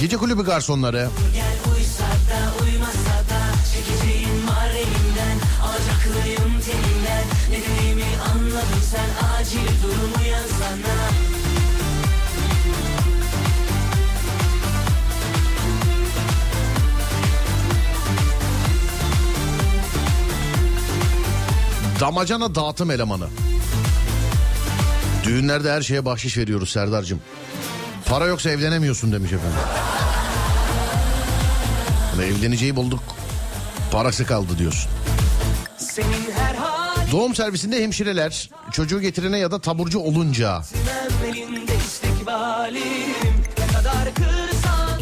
[0.00, 1.08] Gece kulübü garsonları.
[5.62, 6.52] Alacaklıyım
[7.50, 10.25] Ne dediğimi anladın sen Acil durum
[22.00, 23.28] Damacana dağıtım elemanı.
[25.24, 27.20] Düğünlerde her şeye bahşiş veriyoruz Serdar'cığım.
[28.06, 29.58] Para yoksa evlenemiyorsun demiş efendim.
[32.14, 33.00] Hani evleneceği bulduk.
[33.92, 34.90] Parası kaldı diyorsun.
[37.12, 40.62] Doğum servisinde hemşireler çocuğu getirene ya da taburcu olunca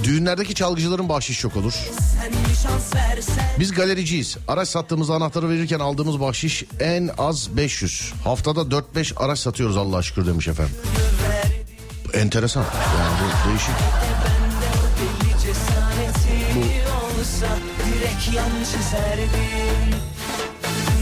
[0.04, 1.74] düğünlerdeki çalgıcıların bahşiş çok olur.
[3.58, 4.36] Biz galericiyiz.
[4.48, 8.12] Araç sattığımız anahtarı verirken aldığımız bahşiş en az 500.
[8.24, 10.74] Haftada 4-5 araç satıyoruz Allah'a şükür demiş efendim.
[12.14, 12.64] Enteresan.
[12.98, 13.74] Yani bu değişik.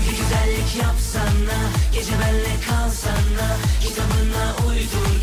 [0.07, 1.61] Bir güzellik yapsana
[1.95, 5.22] Gece benle kalsana Kitabına uydur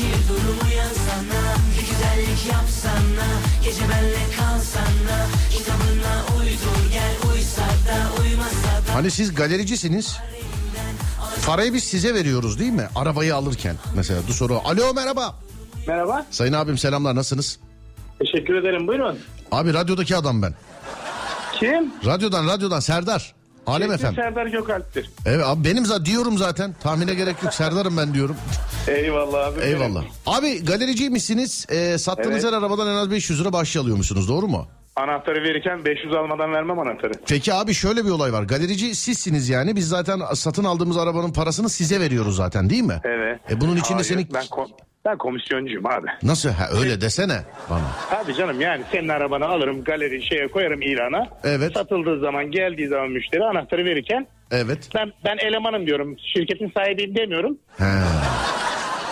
[0.00, 3.26] Acil durum uyansana Bir güzellik yapsana
[3.64, 10.18] Gece benle kalsana Kitabına uydur gel Uysa da uymasa da Hani siz galericisiniz.
[11.46, 12.88] Parayı biz size veriyoruz değil mi?
[12.96, 14.60] Arabayı alırken mesela du soru.
[14.64, 15.34] Alo merhaba.
[15.86, 16.26] Merhaba.
[16.30, 17.58] Sayın abim selamlar nasılsınız?
[18.18, 18.86] Teşekkür ederim.
[18.88, 19.18] Buyurun.
[19.52, 20.54] Abi radyodaki adam ben.
[21.52, 21.92] Kim?
[22.06, 23.34] Radyodan radyodan Serdar.
[23.66, 24.14] Alem FM.
[24.14, 25.10] Serdar Gökalp'tir.
[25.26, 26.74] Evet abi benim zaten diyorum zaten.
[26.82, 27.54] Tahmine gerek yok.
[27.54, 28.36] Serdar'ım ben diyorum.
[28.88, 29.60] Eyvallah abi.
[29.60, 30.04] Eyvallah.
[30.26, 31.66] Abi galericiymişsiniz.
[31.70, 32.54] Ee, sattığınız Evet.
[32.54, 34.66] her arabadan en az 500 lira bahşiş alıyormuşsunuz doğru mu?
[34.96, 37.12] Anahtarı verirken 500 almadan vermem anahtarı.
[37.28, 38.42] Peki abi şöyle bir olay var.
[38.42, 39.76] Galerici sizsiniz yani.
[39.76, 43.00] Biz zaten satın aldığımız arabanın parasını size veriyoruz zaten değil mi?
[43.04, 43.40] Evet.
[43.50, 44.28] E bunun içinde Hayır, senin...
[44.34, 44.44] Ben,
[45.04, 46.06] ben komisyoncuyum abi.
[46.22, 46.48] Nasıl?
[46.50, 47.38] Ha, öyle desene
[47.70, 48.20] bana.
[48.22, 51.26] Abi canım yani senin arabanı alırım galeri şeye koyarım ilana.
[51.44, 51.72] Evet.
[51.74, 54.88] Satıldığı zaman geldiği zaman müşteri anahtarı verirken Evet.
[54.94, 56.16] ben ben elemanım diyorum.
[56.34, 57.58] Şirketin sahibiyim demiyorum.
[57.78, 57.84] He.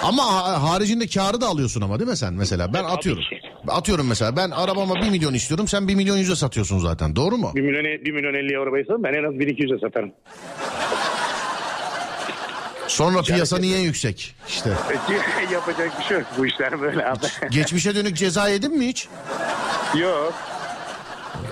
[0.02, 2.66] Ama ha- haricinde karı da alıyorsun ama değil mi sen mesela?
[2.74, 3.22] Ben Tabii atıyorum.
[3.68, 7.52] Atıyorum mesela ben arabama 1 milyon istiyorum sen 1 milyon yüze satıyorsun zaten doğru mu?
[7.54, 10.12] 1 milyon, 1 milyon 50 arabayı satarım ben en az 1-200'e satarım.
[12.88, 14.34] Sonra piyasa niye yüksek?
[14.48, 14.70] İşte.
[15.52, 16.26] Yapacak bir şey yok.
[16.38, 17.26] Bu işler böyle abi.
[17.50, 19.08] Geçmişe dönük ceza yedin mi hiç?
[19.94, 20.34] yok.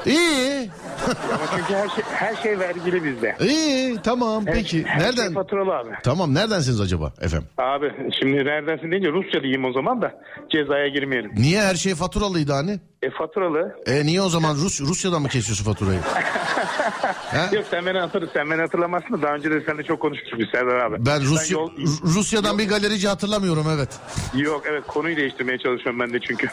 [0.06, 0.70] İyi.
[1.06, 3.36] Ama çünkü her şey, her şey vergili bizde.
[3.40, 4.84] İyi tamam Her- peki.
[4.84, 5.34] her Şey Nereden?
[5.34, 5.90] faturalı abi.
[6.02, 7.48] Tamam neredensiniz acaba efendim?
[7.58, 10.14] Abi şimdi neredensin deyince Rusça diyeyim o zaman da
[10.50, 11.32] cezaya girmeyelim.
[11.36, 12.80] Niye her şey faturalıydı hani?
[13.02, 13.76] E faturalı.
[13.86, 15.98] E niye o zaman Rus Rusya'dan mı kesiyorsun faturayı?
[17.52, 20.46] Yok sen beni hatırlı, sen beni hatırlamazsın da daha önce de seninle çok konuşmuştuk biz
[20.52, 21.06] Serdar abi.
[21.06, 23.88] Ben Rusya yol- Ru- Rusya'dan bir galerici hatırlamıyorum evet.
[24.34, 26.46] Yok evet konuyu değiştirmeye çalışıyorum ben de çünkü.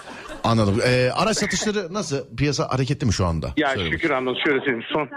[0.43, 0.79] Anladım.
[0.85, 2.35] E, araç satışları nasıl?
[2.37, 3.53] Piyasa hareketli mi şu anda?
[3.57, 5.09] Ya Söyle şükür anladım şöyle söyleyeyim son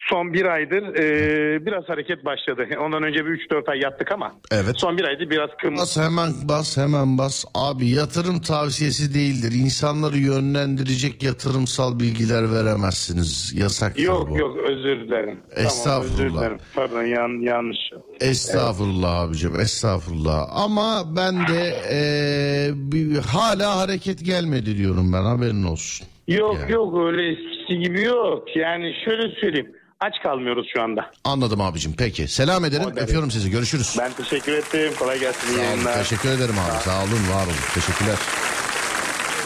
[0.00, 2.66] son bir aydır e, biraz hareket başladı.
[2.80, 4.74] Ondan önce bir 3-4 ay yattık ama Evet.
[4.78, 5.76] son bir aydır biraz kım.
[5.76, 7.44] Bas hemen bas hemen bas.
[7.54, 9.52] Abi yatırım tavsiyesi değildir.
[9.64, 13.52] İnsanları yönlendirecek yatırımsal bilgiler veremezsiniz.
[13.56, 14.38] Yasak Yok bu.
[14.38, 15.40] yok özür dilerim.
[15.40, 16.40] Tamam, özür Estağfurullah.
[16.40, 16.58] dilerim.
[16.74, 17.78] Pardon yan, yanlış.
[18.20, 20.46] Estağfurullah abicim estağfurullah.
[20.52, 26.06] Ama ben de eee, bir, hala hareket gelmedi diyorum ben haberin olsun.
[26.28, 26.72] Yok Yani.
[26.72, 28.56] yok öyle eskisi gibi yok.
[28.56, 29.72] Yani şöyle söyleyeyim.
[30.00, 31.10] Aç kalmıyoruz şu anda.
[31.24, 32.28] Anladım abicim peki.
[32.28, 33.96] Selam ederim O öpüyorum sizi görüşürüz.
[33.98, 34.92] Ben teşekkür ettim.
[34.98, 35.56] Kolay gelsin.
[35.56, 38.16] Sağ olun, teşekkür ederim abi sağ olun var olun teşekkürler.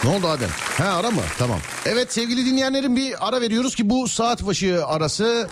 [0.05, 0.49] Ne oldu Adem?
[0.77, 1.23] He ara mı?
[1.39, 1.59] Tamam.
[1.87, 5.49] Evet sevgili dinleyenlerim bir ara veriyoruz ki bu saat başı arası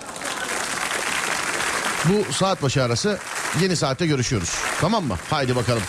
[2.04, 3.18] bu saat başı arası
[3.62, 4.54] yeni saatte görüşüyoruz.
[4.80, 5.16] Tamam mı?
[5.30, 5.82] Haydi bakalım.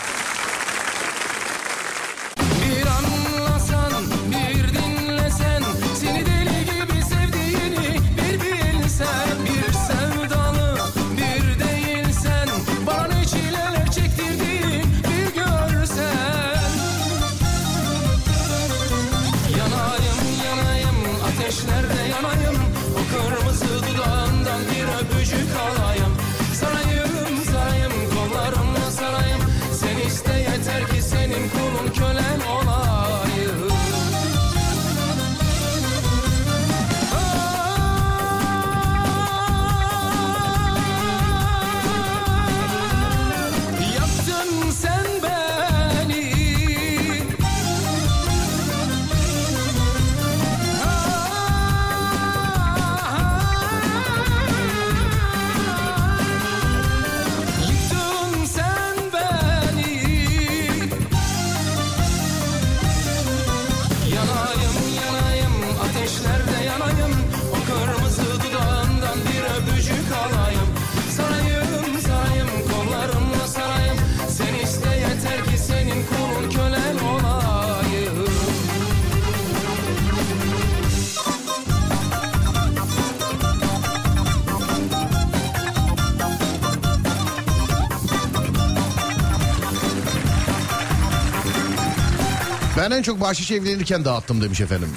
[93.02, 94.90] En çok bahşiş evlenirken dağıttım demiş efendim.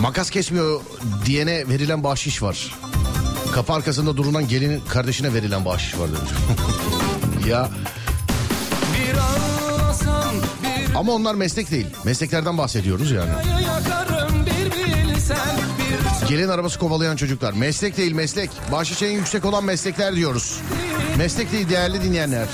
[0.00, 0.80] Makas kesmiyor
[1.24, 2.74] diyene verilen bahşiş var.
[3.54, 6.32] Kapı arkasında durulan gelinin kardeşine verilen bahşiş var demiş.
[7.48, 7.70] ya
[10.94, 11.86] ama onlar meslek değil.
[12.04, 13.30] Mesleklerden bahsediyoruz yani.
[13.62, 15.61] yakarım bir bilsen
[16.32, 17.52] Gelin arabası kovalayan çocuklar.
[17.52, 18.50] Meslek değil meslek.
[18.72, 20.60] Bahşiş en yüksek olan meslekler diyoruz.
[21.18, 22.46] Meslek değil değerli dinleyenler.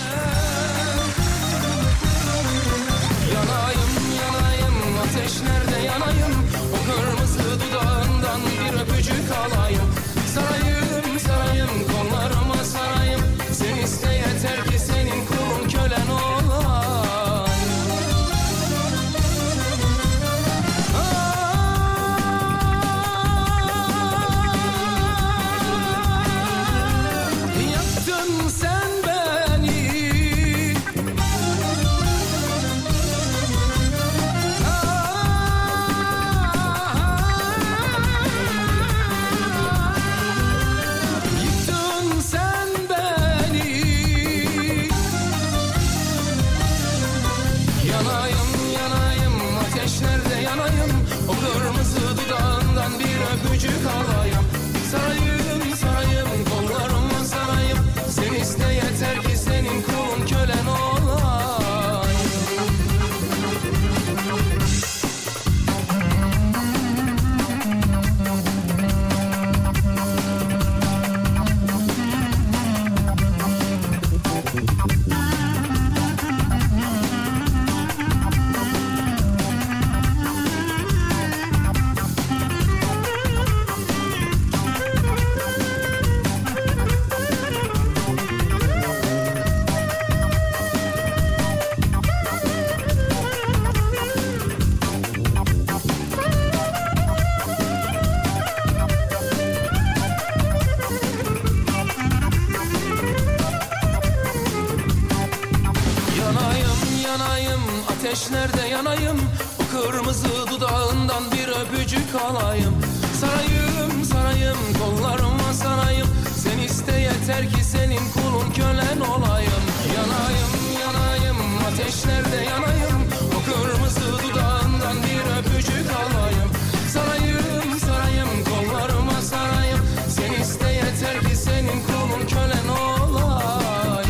[117.48, 119.62] Yeter ki senin kulun kölen olayım.
[119.96, 121.36] Yanayım yanayım
[121.68, 123.02] ateşlerde yanayım.
[123.36, 126.50] O kırmızı dudağından bir öpücük alayım.
[126.92, 129.78] Sarayım sarayım kollarıma sarayım.
[130.08, 134.08] Sen iste yeter ki senin kulun kölen olayım.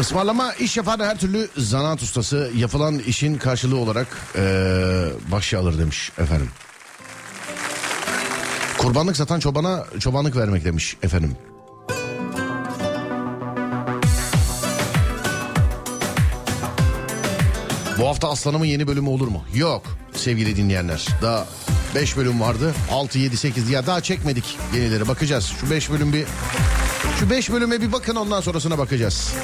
[0.00, 4.42] Ismarlama iş yapan her türlü zanaat ustası yapılan işin karşılığı olarak eee
[5.32, 6.50] bahşiş alır demiş efendim.
[8.90, 11.36] Kurbanlık satan çobana çobanlık vermek demiş efendim.
[17.98, 19.44] Bu hafta Aslanım'ın yeni bölümü olur mu?
[19.54, 19.82] Yok
[20.12, 21.06] sevgili dinleyenler.
[21.22, 21.46] Daha
[21.94, 22.74] 5 bölüm vardı.
[22.90, 25.44] 6, 7, 8 ya daha çekmedik yenileri bakacağız.
[25.60, 26.26] Şu 5 bölüm bir
[27.20, 29.34] şu 5 bölüme bir bakın ondan sonrasına bakacağız.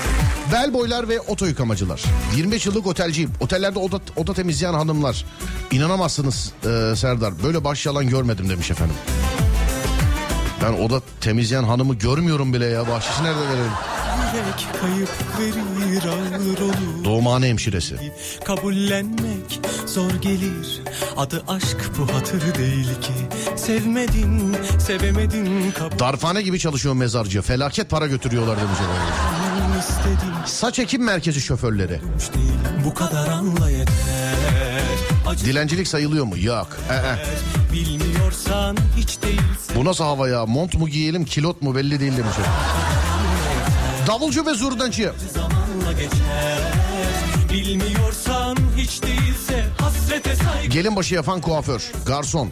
[0.52, 2.04] Bel boylar ve oto yıkamacılar.
[2.36, 3.32] 25 yıllık otelciyim.
[3.40, 5.24] Otellerde oda, oda temizleyen hanımlar.
[5.70, 7.42] İnanamazsınız e, Serdar.
[7.42, 8.96] Böyle baş yalan görmedim demiş efendim.
[10.62, 12.88] Ben oda temizleyen hanımı görmüyorum bile ya.
[12.88, 13.72] Bahşişi nerede verelim?
[14.34, 15.08] Yürek kayıp
[15.40, 18.12] verir ağır olur Doğumhane hemşiresi.
[18.44, 20.82] Kabullenmek zor gelir
[21.16, 23.12] Adı aşk bu hatır değil ki
[23.56, 27.42] Sevmedin, sevemedin kabul Darphane gibi çalışıyor mezarcı.
[27.42, 30.22] Felaket para götürüyorlar demiş efendim.
[30.46, 32.00] Saç ekim merkezi şoförleri.
[32.34, 32.52] değil
[32.84, 33.94] Bu kadar anla yeter
[35.34, 36.38] Dilencilik sayılıyor mu?
[36.38, 36.68] Yok.
[36.90, 40.46] Ee, bilmiyorsan hiç değilse Bu nasıl hava ya?
[40.46, 42.36] Mont mu giyelim, kilot mu belli değil demiş.
[44.06, 44.54] Davulcu ve
[45.92, 46.58] geçer
[47.52, 52.50] Bilmiyorsan hiç değilse hasrete saygı Gelin başı yapan kuaför, garson.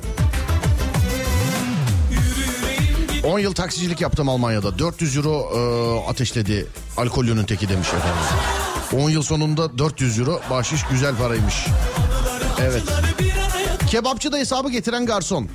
[3.24, 4.78] 10 yıl taksicilik yaptım Almanya'da.
[4.78, 6.66] 400 euro e, ateşledi
[6.96, 9.04] alkollünün teki demiş efendim.
[9.04, 11.54] 10 yıl sonunda 400 euro bahşiş güzel paraymış.
[12.64, 12.82] Evet.
[13.86, 15.48] Kebapçıda hesabı getiren garson.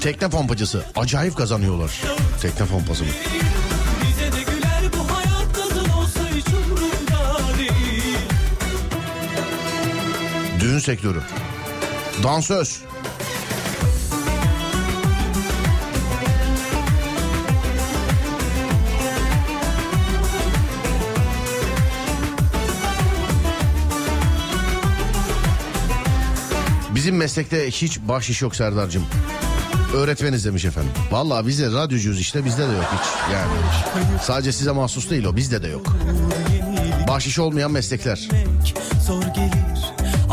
[0.00, 0.82] Tekne pompacısı.
[0.96, 2.00] Acayip kazanıyorlar.
[2.42, 3.10] Tekne pompası mı?
[10.70, 11.20] Düğün sektörü.
[12.22, 12.80] Dansöz.
[26.94, 29.06] Bizim meslekte hiç bahşiş yok Serdar'cığım.
[29.94, 30.92] Öğretmeniz demiş efendim.
[31.10, 33.32] Vallahi bize radyocuyuz işte bizde de yok hiç.
[33.32, 33.52] Yani
[34.22, 35.96] sadece size mahsus değil o bizde de yok.
[37.08, 38.28] Bahşiş olmayan meslekler.
[39.06, 39.69] Zor gelir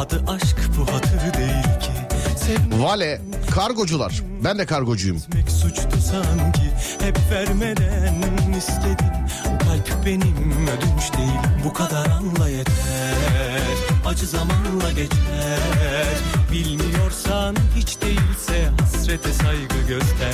[0.07, 1.91] adı aşk bu hatır değil ki.
[2.37, 4.23] Sevmek Vale, kargocular.
[4.43, 5.21] Ben de kargocuyum.
[5.61, 6.71] Suçtu sanki.
[6.99, 8.23] Hep vermeden
[8.57, 9.13] istedim.
[9.43, 11.39] Kalp benim ödünç değil.
[11.65, 13.61] Bu kadar anla yeter.
[14.05, 16.17] Acı zamanla geçer.
[16.51, 20.33] Bilmiyorsan hiç değilse hasrete saygı göster.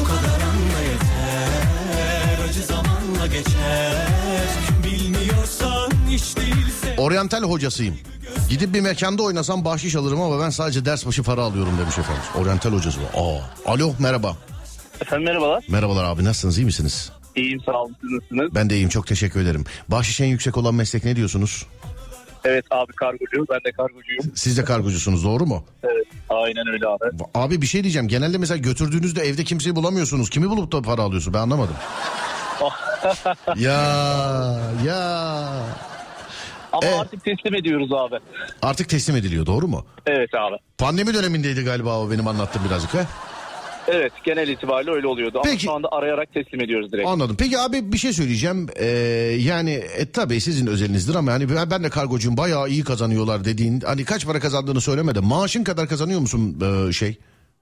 [0.00, 2.48] Bu kadar anla yeter.
[2.48, 4.06] Acı zamanla geçer.
[4.84, 7.98] Bilmiyorsan hiç değilse Oryantal hocasıyım.
[8.52, 12.22] Gidip bir mekanda oynasam bahşiş alırım ama ben sadece ders başı para alıyorum demiş efendim.
[12.34, 13.20] Oryantal hocası bu.
[13.20, 13.40] Aa.
[13.72, 14.36] Alo merhaba.
[15.00, 15.64] Efendim merhabalar.
[15.68, 17.12] Merhabalar abi nasılsınız iyi misiniz?
[17.36, 18.54] İyiyim sağ olun siz nasılsınız?
[18.54, 19.64] Ben de iyiyim çok teşekkür ederim.
[19.88, 21.66] Bahşiş en yüksek olan meslek ne diyorsunuz?
[22.44, 23.46] Evet abi kargocu.
[23.50, 24.32] Ben de kargocuyum.
[24.34, 25.64] Siz de kargocusunuz doğru mu?
[25.84, 27.04] Evet aynen öyle abi.
[27.34, 28.08] Abi bir şey diyeceğim.
[28.08, 30.30] Genelde mesela götürdüğünüzde evde kimseyi bulamıyorsunuz.
[30.30, 31.74] Kimi bulup da para alıyorsun ben anlamadım.
[33.56, 33.80] ya
[34.86, 35.48] ya.
[36.72, 37.00] Ama Evet.
[37.00, 38.16] artık teslim ediyoruz abi.
[38.62, 39.84] Artık teslim ediliyor doğru mu?
[40.06, 40.56] Evet abi.
[40.78, 43.06] Pandemi dönemindeydi galiba o benim anlattığım birazcık ha?
[43.88, 45.38] Evet genel itibariyle öyle oluyordu.
[45.38, 45.62] Ama Peki.
[45.64, 47.08] şu anda arayarak teslim ediyoruz direkt.
[47.08, 47.36] Anladım.
[47.38, 48.66] Peki abi bir şey söyleyeceğim.
[48.76, 48.86] Ee,
[49.38, 53.80] yani e, tabii sizin özelinizdir ama hani ben, ben de kargocuyum bayağı iyi kazanıyorlar dediğin.
[53.80, 57.16] Hani kaç para kazandığını söyleme de maaşın kadar kazanıyor musun e, şey?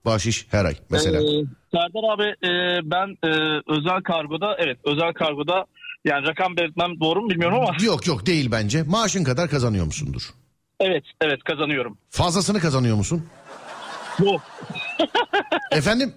[0.04, 1.18] Bahşiş her ay mesela.
[1.20, 2.50] Ee, Serdar abi e,
[2.90, 3.30] ben e,
[3.68, 5.64] özel kargoda evet özel kargoda
[6.04, 8.82] yani rakam belirtmem doğru mu bilmiyorum ama Yok yok değil bence.
[8.82, 10.22] Maaşın kadar kazanıyor musundur?
[10.80, 11.98] evet evet kazanıyorum.
[12.10, 13.26] Fazlasını kazanıyor musun?
[14.24, 14.40] Yok.
[15.72, 16.14] Efendim?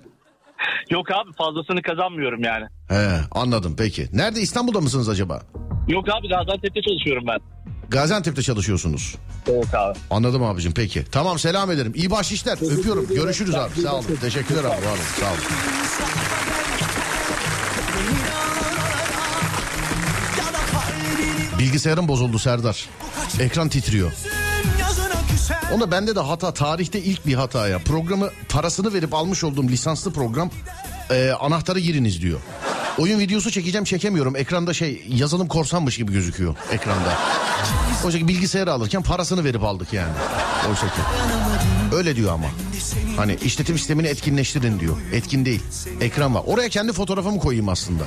[0.90, 2.66] Yok abi fazlasını kazanmıyorum yani.
[2.90, 4.08] He anladım peki.
[4.14, 5.42] Nerede İstanbul'da mısınız acaba?
[5.88, 7.40] Yok abi Gaziantep'te çalışıyorum ben.
[7.90, 9.16] Gaziantep'te çalışıyorsunuz.
[9.48, 9.98] Evet abi.
[10.10, 11.06] Anladım abicim peki.
[11.12, 11.92] Tamam selam ederim.
[11.96, 12.78] İyi bahşişler.
[12.80, 13.08] Öpüyorum.
[13.08, 13.82] Görüşürüz abi.
[13.82, 14.06] Sağ olun.
[14.22, 14.68] Teşekkürler abi.
[14.68, 15.20] Var olun.
[15.20, 16.53] Sağ olun.
[21.64, 22.90] Bilgisayarım bozuldu Serdar.
[23.40, 24.12] Ekran titriyor.
[25.74, 27.80] Onda bende de hata tarihte ilk bir hata ya.
[27.80, 30.50] Programı parasını verip almış olduğum lisanslı program
[31.12, 32.40] e, anahtarı giriniz diyor.
[32.98, 34.36] Oyun videosu çekeceğim çekemiyorum.
[34.36, 37.18] Ekranda şey yazılım korsanmış gibi gözüküyor ekranda.
[38.06, 40.14] Oysa ki bilgisayarı alırken parasını verip aldık yani.
[40.70, 41.02] Oysa ki.
[41.96, 42.48] Öyle diyor ama.
[43.18, 44.96] Hani işletim sistemini etkinleştirin diyor.
[45.14, 45.62] Etkin değil.
[46.02, 46.44] Ekran var.
[46.46, 48.04] Oraya kendi fotoğrafımı koyayım aslında.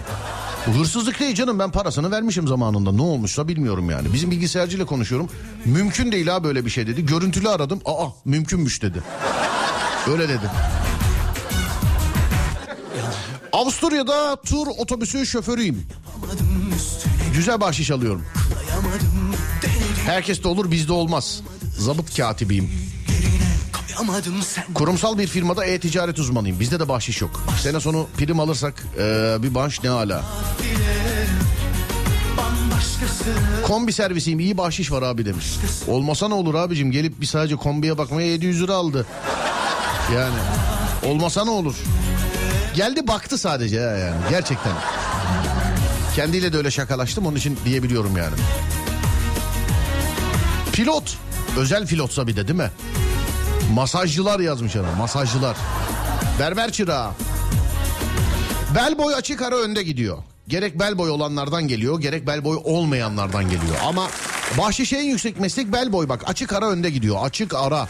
[0.75, 2.93] Hırsızlık değil canım ben parasını vermişim zamanında.
[2.93, 4.13] Ne olmuşsa bilmiyorum yani.
[4.13, 5.29] Bizim bilgisayarcıyla konuşuyorum.
[5.65, 7.07] Mümkün değil ha böyle bir şey dedi.
[7.07, 7.81] Görüntülü aradım.
[7.85, 9.03] Aa mümkünmüş dedi.
[10.11, 10.51] Öyle dedi.
[13.53, 15.87] Avusturya'da tur otobüsü şoförüyüm.
[17.35, 18.25] Güzel bahşiş alıyorum.
[20.07, 21.41] Herkes de olur bizde olmaz.
[21.79, 22.71] Zabıt katibiyim.
[24.75, 26.61] Kurumsal bir firmada e-ticaret uzmanıyım.
[26.61, 27.43] Bizde de bahşiş yok.
[27.63, 29.91] Sene sonu prim alırsak eee, bir bahşiş ne
[32.37, 33.25] bambaşkası
[33.67, 35.47] Kombi servisiyim iyi bahşiş var abi demiş.
[35.89, 39.07] Olmasa ne olur abicim gelip bir sadece kombiye bakmaya 700 lira aldı.
[40.15, 40.35] Yani
[41.07, 41.75] olmasa ne olur.
[42.75, 44.73] Geldi baktı sadece ya yani gerçekten.
[46.17, 48.35] Kendiyle de öyle şakalaştım onun için diyebiliyorum yani.
[50.73, 51.17] Pilot.
[51.59, 52.71] Özel pilotsa bir de değil mi?
[53.75, 55.57] Masajcılar yazmış adam masajcılar.
[56.39, 57.11] Berber çırağı.
[58.75, 60.19] Bel boy açık ara önde gidiyor.
[60.49, 63.77] Gerek bel boy olanlardan geliyor gerek bel boy olmayanlardan geliyor.
[63.85, 64.09] Ama
[64.59, 67.89] bahşiş en yüksek meslek bel boy bak açık ara önde gidiyor açık ara.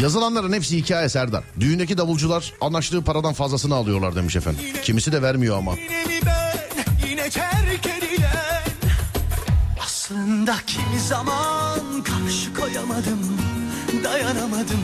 [0.00, 1.44] Yazılanların hepsi hikaye Serdar.
[1.60, 4.60] Düğündeki davulcular anlaştığı paradan fazlasını alıyorlar demiş efendim.
[4.82, 5.72] Kimisi de vermiyor ama.
[5.74, 8.62] Yine ben yine terk edilen
[10.12, 13.18] Aslında kimi zaman karşı koyamadım
[14.04, 14.80] Dayanamadım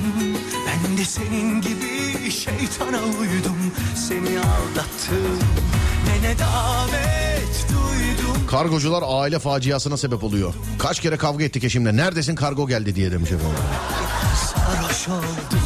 [0.67, 3.73] Ben de senin gibi şeytana uydum
[4.09, 5.39] Seni aldattım
[6.07, 10.55] Ne nedamet duydum Kargocular aile faciasına sebep oluyor.
[10.79, 11.97] Kaç kere kavga ettik eşimle.
[11.97, 13.59] Neredesin kargo geldi diye demiş efendim.
[14.55, 15.61] Sarhoş oldum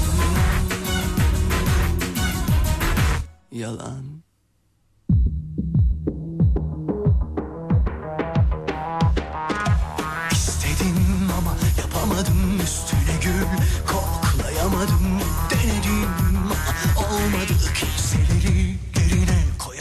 [3.53, 4.12] Yalan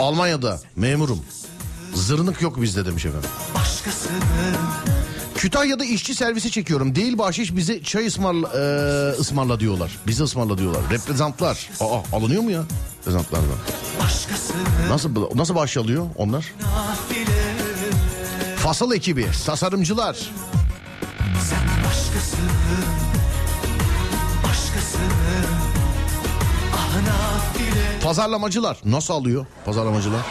[0.01, 1.19] Almanya'da memurum.
[1.93, 3.29] Zırnık yok bizde demiş efendim.
[5.35, 6.95] Kütahya'da işçi servisi çekiyorum.
[6.95, 8.61] Değil bahşiş bize çay ısmarla, e,
[9.19, 9.97] ısmarla diyorlar.
[10.07, 10.81] Bize ısmarla diyorlar.
[10.91, 11.69] Reprezentlar.
[11.79, 12.63] Aa alınıyor mu ya?
[12.99, 13.47] Reprezentlardan.
[14.89, 16.45] Nasıl nasıl bahşiş alıyor onlar?
[18.57, 20.17] Fasıl ekibi, tasarımcılar.
[21.49, 22.37] Sen başkası
[28.11, 28.77] Pazarlamacılar.
[28.85, 30.21] Nasıl alıyor pazarlamacılar?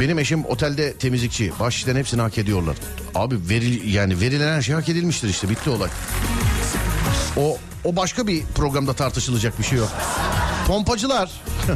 [0.00, 1.52] Benim eşim otelde temizlikçi.
[1.60, 2.76] Bahşişlerin hepsini hak ediyorlar.
[3.14, 5.50] Abi veril, yani verilen her şey hak edilmiştir işte.
[5.50, 5.88] Bitti olay.
[7.36, 9.88] O o başka bir programda tartışılacak bir şey yok.
[10.66, 11.30] Pompacılar.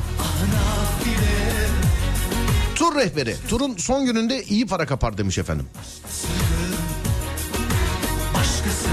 [2.75, 3.37] Tur rehberi.
[3.49, 5.67] Turun son gününde iyi para kapar demiş efendim.
[8.35, 8.89] Başkası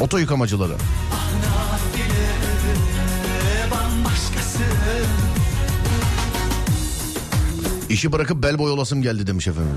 [0.00, 0.76] Oto yıkamacıları.
[7.88, 9.76] İşi bırakıp bel boy olasım geldi demiş efendim.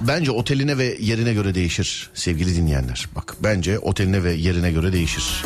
[0.00, 3.08] Bence oteline ve yerine göre değişir sevgili dinleyenler.
[3.16, 5.44] Bak bence oteline ve yerine göre değişir.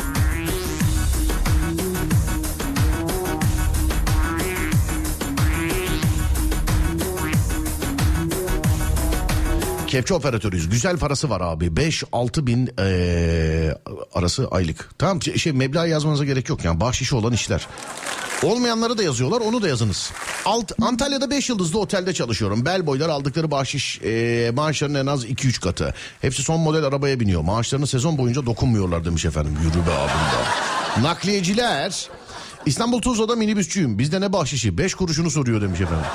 [9.95, 10.69] Kepçe operatörüyüz.
[10.69, 11.65] Güzel parası var abi.
[11.65, 13.77] 5-6 bin eee,
[14.13, 14.89] arası aylık.
[14.97, 16.79] Tamam şey meblağ yazmanıza gerek yok yani.
[16.79, 17.67] Bahşişi olan işler.
[18.43, 20.11] Olmayanları da yazıyorlar onu da yazınız.
[20.45, 22.65] Alt, Antalya'da 5 yıldızlı otelde çalışıyorum.
[22.65, 25.93] Bel boylar aldıkları bahşiş e, maaşlarının en az 2-3 katı.
[26.21, 27.41] Hepsi son model arabaya biniyor.
[27.41, 29.57] Maaşlarını sezon boyunca dokunmuyorlar demiş efendim.
[29.63, 31.07] Yürü be abim be.
[31.07, 32.07] Nakliyeciler.
[32.65, 33.99] İstanbul Tuzla'da minibüsçüyüm.
[33.99, 34.77] Bizde ne bahşişi?
[34.77, 36.05] 5 kuruşunu soruyor demiş efendim.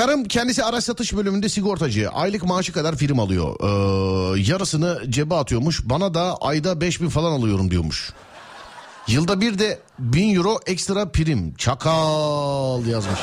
[0.00, 2.10] Karım kendisi araç satış bölümünde sigortacı.
[2.10, 3.56] Aylık maaşı kadar prim alıyor.
[3.60, 5.80] Ee, yarısını cebe atıyormuş.
[5.84, 8.12] Bana da ayda 5000 falan alıyorum diyormuş.
[9.08, 11.54] Yılda bir de 1000 euro ekstra prim.
[11.54, 13.20] Çakal yazmış.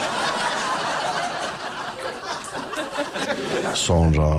[3.73, 4.30] Sonra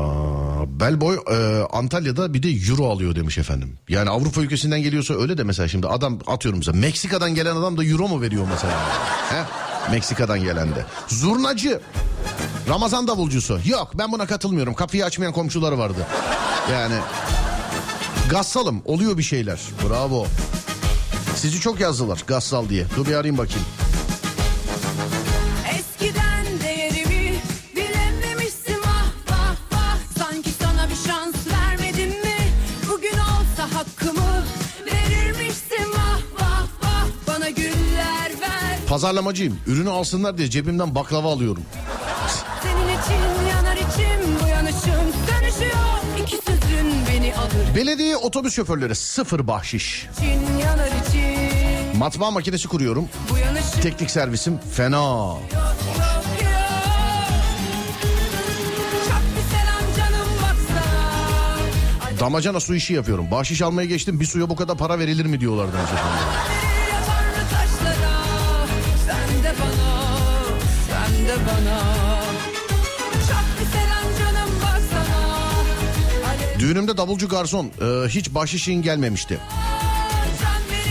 [0.66, 3.78] Belboy e, Antalya'da bir de euro alıyor demiş efendim.
[3.88, 7.84] Yani Avrupa ülkesinden geliyorsa öyle de mesela şimdi adam atıyorum mesela Meksika'dan gelen adam da
[7.84, 8.74] euro mu veriyor mesela?
[9.30, 9.67] He?
[9.90, 10.84] Meksika'dan gelen de.
[11.08, 11.80] Zurnacı.
[12.68, 13.60] Ramazan davulcusu.
[13.64, 14.74] Yok ben buna katılmıyorum.
[14.74, 16.06] Kapıyı açmayan komşuları vardı.
[16.72, 16.94] Yani
[18.30, 19.60] gassalım oluyor bir şeyler.
[19.88, 20.26] Bravo.
[21.36, 22.86] Sizi çok yazdılar Gassal diye.
[22.96, 23.64] Dur bir arayayım bakayım.
[38.88, 39.58] Pazarlamacıyım.
[39.66, 41.62] Ürünü alsınlar diye cebimden baklava alıyorum.
[42.62, 49.46] Senin için yanar içim bu yanışım Dönüşüyor iki sözün beni alır Belediye otobüs şoförleri sıfır
[49.46, 50.06] bahşiş.
[51.96, 53.08] Matbaa makinesi kuruyorum.
[53.82, 55.34] Teknik servisim fena.
[62.20, 63.30] Damacana su işi yapıyorum.
[63.30, 65.76] Bahşiş almaya geçtim bir suya bu kadar para verilir mi diyorlardı.
[76.68, 79.38] Düğünümde davulcu garson e, hiç bahşişin gelmemişti.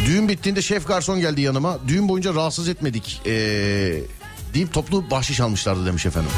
[0.06, 1.78] Düğün bittiğinde şef garson geldi yanıma.
[1.88, 3.32] Düğün boyunca rahatsız etmedik e,
[4.54, 6.32] deyip toplu bahşiş almışlardı demiş efendim.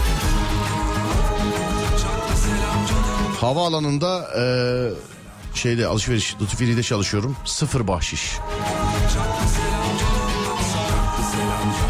[3.42, 4.44] Havaalanında e,
[5.58, 7.38] şeyde alışveriş Lütfüferi'de çalışıyorum.
[7.46, 8.32] Sıfır bahşiş.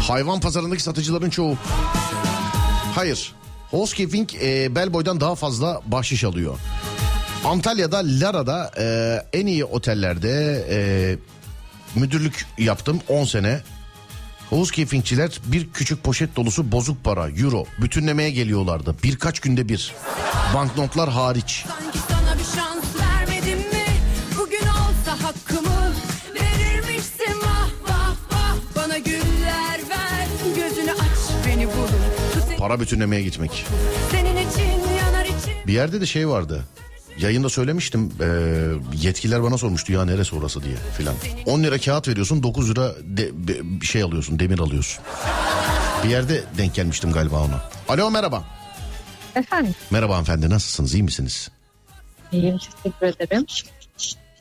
[0.08, 1.56] Hayvan pazarındaki satıcıların çoğu.
[2.94, 3.32] Hayır.
[3.70, 6.58] Housekeeping e, Bellboy'dan daha fazla bahşiş alıyor.
[7.44, 10.78] Antalya'da Lara'da e, en iyi otellerde e,
[11.94, 13.60] müdürlük yaptım 10 sene.
[14.50, 18.96] Housekeepingçiler bir küçük poşet dolusu bozuk para, euro bütünlemeye geliyorlardı.
[19.02, 19.94] Birkaç günde bir.
[20.54, 21.64] Banknotlar hariç.
[32.58, 33.66] Para bütünlemeye gitmek.
[35.66, 36.64] Bir yerde de şey vardı.
[37.20, 38.12] Yayında söylemiştim.
[38.20, 38.26] e,
[39.06, 41.14] yetkililer bana sormuştu ya neresi orası diye filan.
[41.46, 45.04] 10 lira kağıt veriyorsun 9 lira de, be- bir şey alıyorsun demir alıyorsun.
[46.04, 47.60] Bir yerde denk gelmiştim galiba ona.
[47.88, 48.44] Alo merhaba.
[49.34, 51.50] Efendim, Merhaba hanımefendi nasılsınız iyi misiniz?
[52.32, 53.46] iyiyim teşekkür ederim.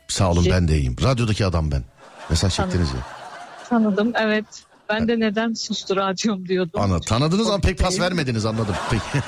[0.07, 0.95] Sağ olun ben de iyiyim.
[1.03, 1.83] Radyodaki adam ben.
[2.29, 3.07] Mesaj çektiniz ya.
[3.69, 4.45] Tanıdım evet.
[4.89, 6.81] Ben de neden sustu radyom diyordum.
[6.81, 8.75] Ana, tanıdınız ama pek pas vermediniz anladım.
[8.91, 9.03] Peki.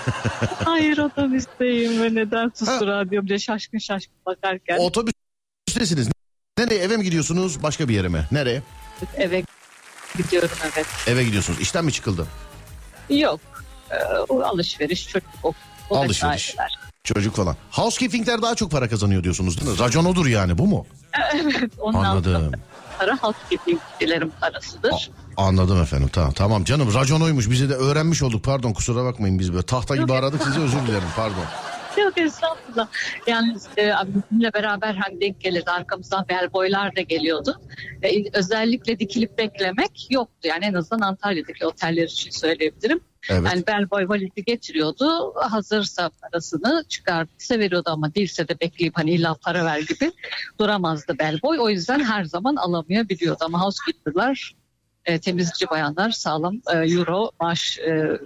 [0.65, 6.09] Hayır otobüsteyim ve neden sustu radyom diye şaşkın şaşkın bakarken Otobüstesiniz.
[6.57, 8.25] Nereye eve mi gidiyorsunuz başka bir yere mi?
[8.31, 8.61] Nereye?
[9.17, 9.43] eve
[10.17, 10.85] gidiyorum evet.
[11.07, 11.59] Eve gidiyorsunuz.
[11.61, 12.27] İşten mi çıkıldı?
[13.09, 13.39] Yok.
[13.91, 13.95] Ee,
[14.29, 15.53] o alışveriş çocuk o,
[15.89, 16.49] o Alışveriş.
[16.49, 16.79] vesaireler.
[17.03, 17.55] Çocuk falan.
[17.71, 19.79] Housekeepingler daha çok para kazanıyor diyorsunuz değil mi?
[19.79, 20.85] Racon odur yani bu mu?
[21.35, 22.35] Evet onun Anladım.
[22.35, 22.57] altında
[22.99, 25.11] para housekeepingcilerin parasıdır.
[25.37, 29.53] Anladım efendim tamam tamam canım racon oymuş bize de öğrenmiş olduk pardon kusura bakmayın biz
[29.53, 31.45] böyle tahta gibi aradık sizi özür dilerim pardon.
[31.97, 32.87] Yok estağfurullah.
[33.27, 35.71] Yani e, bizimle beraber hani denk gelirdi.
[35.71, 37.61] Arkamızdan bellboylar da geliyordu.
[38.03, 40.47] E, özellikle dikilip beklemek yoktu.
[40.47, 42.99] Yani en azından Antalya'daki oteller için söyleyebilirim.
[43.29, 43.41] Evet.
[43.45, 45.33] Yani bellboy valizi getiriyordu.
[45.35, 50.11] Hazırsa parasını çıkartırsa veriyordu ama değilse de bekleyip hani illa para ver gibi
[50.59, 51.59] duramazdı bellboy.
[51.59, 53.45] O yüzden her zaman alamayabiliyordu.
[53.45, 54.55] Ama housekeeper'lar
[55.05, 58.19] e, temizlikçi bayanlar sağlam e, euro maaş e,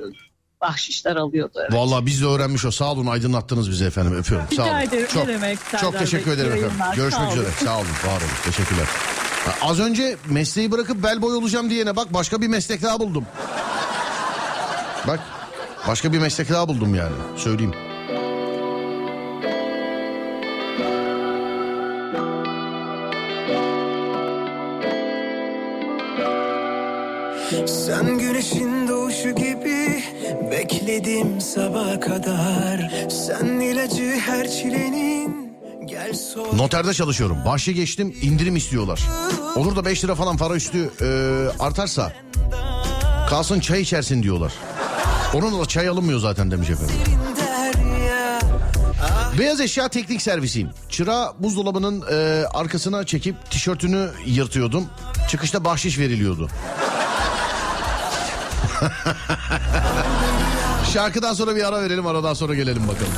[0.61, 1.59] bahşişler alıyordu.
[1.61, 1.73] Evet.
[1.73, 4.47] Vallahi biz de öğrenmiş o sağ olun aydınlattınız bizi efendim öpüyorum.
[4.51, 4.79] Rica sağ olun.
[4.81, 6.67] ederim, ne Çok, demek çok teşekkür ederim efendim.
[6.67, 7.41] yayınlar, Görüşmek sağ olun.
[7.41, 8.85] üzere sağ olun var olun teşekkürler.
[9.61, 13.25] Az önce mesleği bırakıp bellboy olacağım diyene bak başka bir meslek daha buldum.
[15.07, 15.19] Bak
[15.87, 17.73] başka bir meslek daha buldum yani söyleyeyim.
[27.67, 30.03] Sen güneşin doğuşu gibi
[30.51, 32.91] bekledim sabaha kadar.
[33.09, 35.53] Sen ilacı her çilenin
[35.85, 36.57] gel sor.
[36.57, 37.37] Noterde çalışıyorum.
[37.45, 39.01] Bahşe geçtim indirim istiyorlar.
[39.55, 41.07] Olur da 5 lira falan para üstü e,
[41.59, 42.13] artarsa
[43.29, 44.53] kalsın çay içersin diyorlar.
[45.33, 46.95] Onun da çay alınmıyor zaten demiş efendim.
[49.39, 50.69] Beyaz eşya teknik servisiyim.
[50.89, 54.85] Çıra buzdolabının e, arkasına çekip tişörtünü yırtıyordum.
[55.29, 56.49] Çıkışta bahşiş veriliyordu.
[60.93, 63.13] Şarkıdan sonra bir ara verelim aradan sonra gelelim bakalım.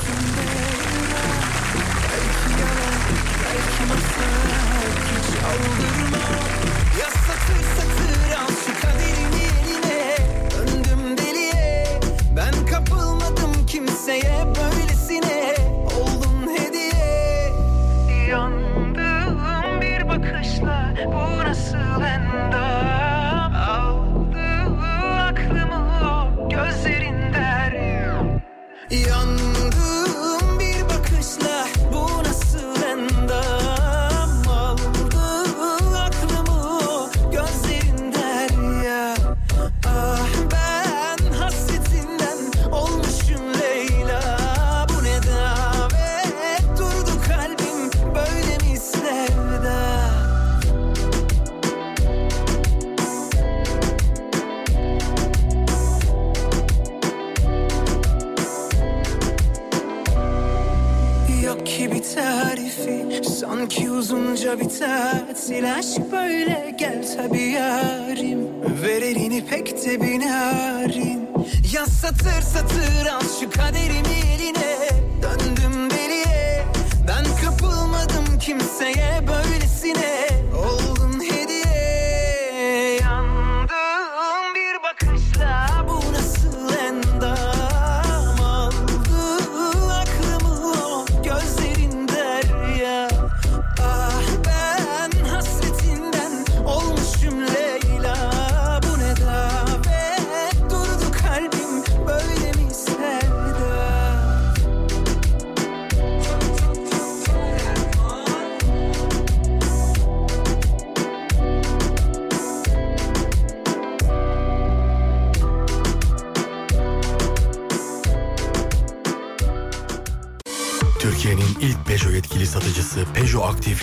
[64.59, 66.75] Bir tatil Aşk böyle.
[66.79, 68.39] Gel tabi yarim.
[68.83, 71.29] Ver elini pek de bir narin
[71.73, 74.89] Yaz satır satır al şu kaderimi eline.
[75.21, 76.63] Döndüm deliye.
[77.07, 79.36] Ben kapılmadım kimseye böylesine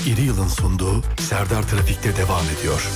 [0.06, 2.88] İri Yıl'ın sunduğu Serdar Trafik'te devam ediyor.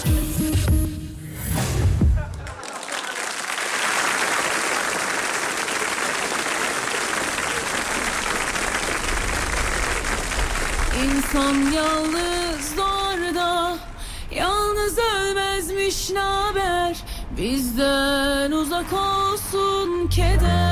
[11.05, 13.19] İnsan yalnız doğar
[14.35, 16.97] Yalnız ölmezmiş naber
[17.37, 20.68] Bizden uzak olsun keder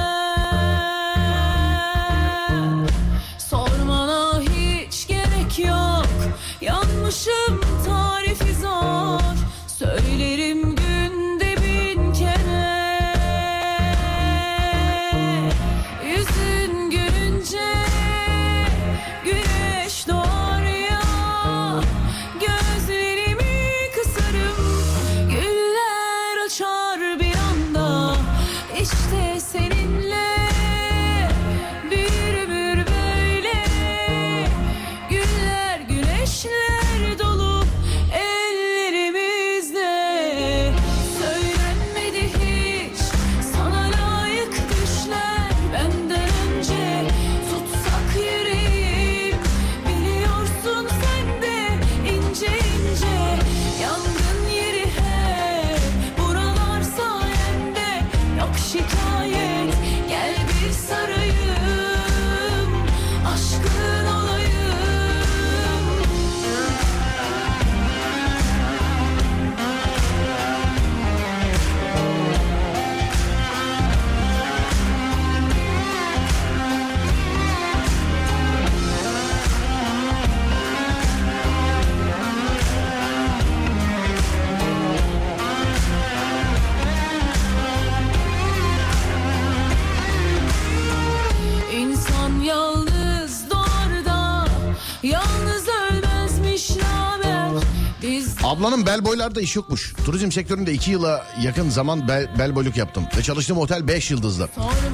[98.96, 99.94] bel boylarda iş yokmuş.
[100.04, 103.04] Turizm sektöründe iki yıla yakın zaman bel, bel boyluk yaptım.
[103.16, 104.48] Ve çalıştığım otel 5 yıldızlı.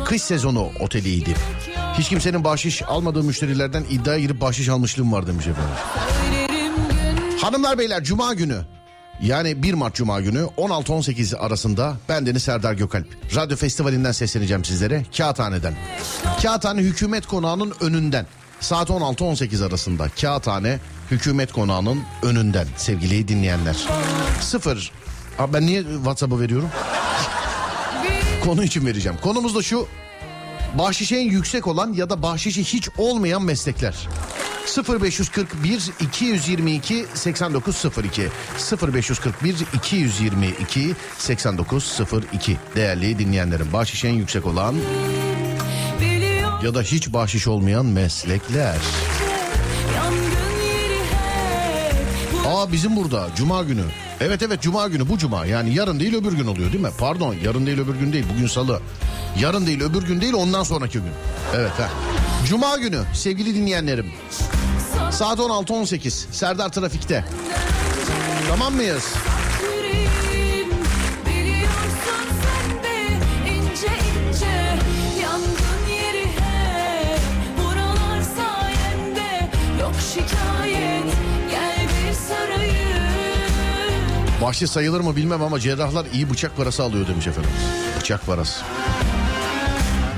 [0.05, 1.35] Kış sezonu oteliydi.
[1.99, 5.75] Hiç kimsenin bahşiş almadığı müşterilerden iddiaya girip bahşiş almışlığım var demiş efendim.
[7.41, 8.59] Hanımlar beyler cuma günü
[9.23, 13.07] yani 1 Mart Cuma günü 16-18 arasında ben Deniz Serdar Gökalp.
[13.37, 15.75] Radyo Festivali'nden sesleneceğim sizlere Kağıthane'den.
[16.43, 18.27] Kağıthane Hükümet Konağı'nın önünden.
[18.63, 20.79] Saat 16-18 arasında Kağıthane
[21.11, 23.77] Hükümet Konağı'nın önünden sevgili dinleyenler.
[24.41, 24.93] Sıfır.
[25.39, 26.69] Abi ben niye WhatsApp'ı veriyorum?
[28.45, 29.19] Konu için vereceğim.
[29.23, 29.87] Konumuz da şu.
[30.79, 34.09] Bahşişi en yüksek olan ya da bahşişi hiç olmayan meslekler.
[35.03, 38.29] 0541 222 8902
[38.83, 44.75] 0541 222 8902 değerli dinleyenlerim bahşiş en yüksek olan
[46.65, 48.77] ya da hiç bahşiş olmayan meslekler.
[52.47, 53.85] Aa bizim burada cuma günü.
[54.21, 56.91] Evet evet cuma günü bu cuma yani yarın değil öbür gün oluyor değil mi?
[56.99, 58.81] Pardon yarın değil öbür gün değil bugün salı.
[59.41, 61.13] Yarın değil öbür gün değil ondan sonraki gün.
[61.57, 61.89] Evet ha.
[62.49, 64.13] Cuma günü sevgili dinleyenlerim.
[65.11, 67.25] Saat 16-18 Serdar Trafik'te.
[68.51, 69.15] Tamam mıyız?
[84.43, 87.51] Bahşiş sayılır mı bilmem ama cerrahlar iyi bıçak parası alıyor demiş efendim.
[88.01, 88.63] Bıçak parası.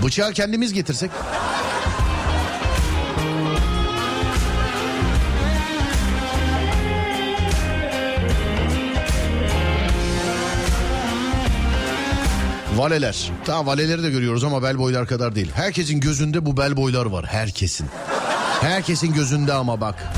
[0.05, 1.11] Bıçağı kendimiz getirsek.
[12.77, 13.31] Valeler.
[13.45, 15.51] Tamam valeleri de görüyoruz ama bel boylar kadar değil.
[15.55, 17.25] Herkesin gözünde bu bel boylar var.
[17.25, 17.87] Herkesin.
[18.61, 20.13] Herkesin gözünde ama bak.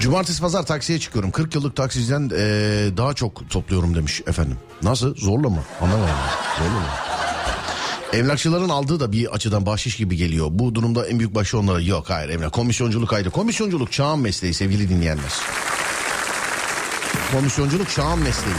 [0.00, 1.30] Cumartesi pazar taksiye çıkıyorum.
[1.30, 4.56] 40 yıllık taksiciden eee, daha çok topluyorum demiş efendim.
[4.82, 5.14] Nasıl?
[5.16, 5.62] Zorla mı?
[5.80, 6.14] Anlamadım.
[6.58, 6.86] Zorla mı?
[8.12, 10.46] Emlakçıların aldığı da bir açıdan bahşiş gibi geliyor.
[10.50, 12.52] Bu durumda en büyük başı onlara yok hayır emlak.
[12.52, 13.30] Komisyonculuk ayrı.
[13.30, 15.32] Komisyonculuk çağın mesleği sevgili dinleyenler.
[17.32, 18.56] Komisyonculuk çağın mesleği.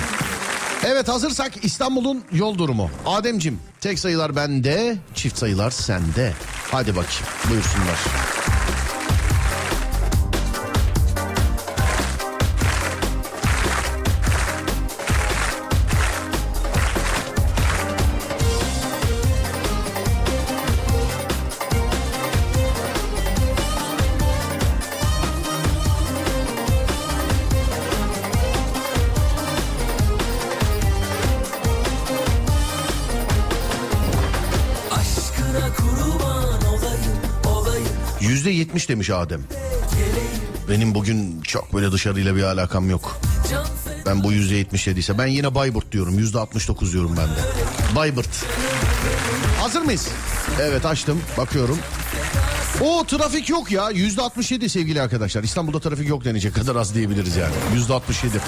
[0.86, 2.90] Evet hazırsak İstanbul'un yol durumu.
[3.06, 6.34] Ademcim tek sayılar bende, çift sayılar sende.
[6.72, 7.98] Hadi bakayım buyursunlar.
[38.92, 39.42] Demiş Adem.
[40.70, 43.20] Benim bugün çok böyle dışarıyla bir alakam yok.
[44.06, 46.20] Ben bu yüzde yetmiş dediyse ben yine Bayburt diyorum.
[46.20, 47.40] Yüzde altmış dokuz diyorum ben de.
[47.96, 48.46] Bayburt.
[49.60, 50.08] Hazır mıyız?
[50.62, 51.78] Evet açtım bakıyorum.
[52.82, 55.44] O trafik yok ya yüzde 67 sevgili arkadaşlar.
[55.44, 57.54] İstanbul'da trafik yok denecek kadar az diyebiliriz yani.
[57.74, 58.42] Yüzde 67.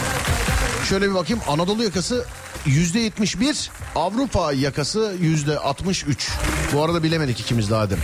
[0.89, 2.25] Şöyle bir bakayım Anadolu yakası
[2.65, 6.29] yüzde 71 Avrupa yakası yüzde 63.
[6.73, 7.99] Bu arada bilemedik ikimiz de Adem.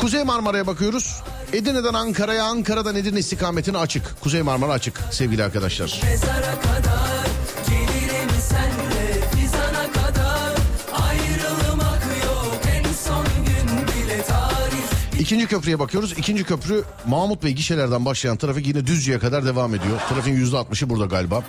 [0.00, 1.22] Kuzey Marmara'ya bakıyoruz.
[1.52, 4.20] Edirne'den Ankara'ya Ankara'dan Edirne istikametine açık.
[4.20, 6.00] Kuzey Marmara açık sevgili arkadaşlar.
[6.04, 7.26] mezara kadar
[7.68, 10.56] Gelirim senle fizana kadar
[10.92, 16.12] Ayrılmak yok en son gün bile tarih İkinci köprüye bakıyoruz.
[16.12, 20.00] İkinci köprü Mahmut Bey gişelerden başlayan trafik yine Düzce'ye kadar devam ediyor.
[20.08, 21.42] Trafiğin yüzde altmışı burada galiba.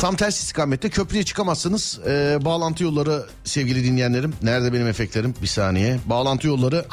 [0.00, 2.00] Tam ters istikamette köprüye çıkamazsınız.
[2.06, 4.34] Ee, bağlantı yolları sevgili dinleyenlerim.
[4.42, 5.34] Nerede benim efektlerim?
[5.42, 5.98] Bir saniye.
[6.06, 6.84] Bağlantı yolları...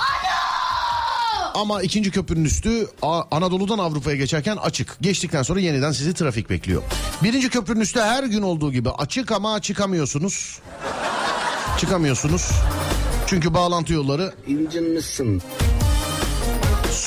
[1.54, 2.88] Ama ikinci köprünün üstü
[3.32, 4.98] Anadolu'dan Avrupa'ya geçerken açık.
[5.02, 6.82] Geçtikten sonra yeniden sizi trafik bekliyor.
[7.24, 10.60] Birinci köprünün üstü her gün olduğu gibi açık ama çıkamıyorsunuz.
[11.80, 12.52] Çıkamıyorsunuz.
[13.28, 15.42] Çünkü bağlantı yolları İncinmişsin.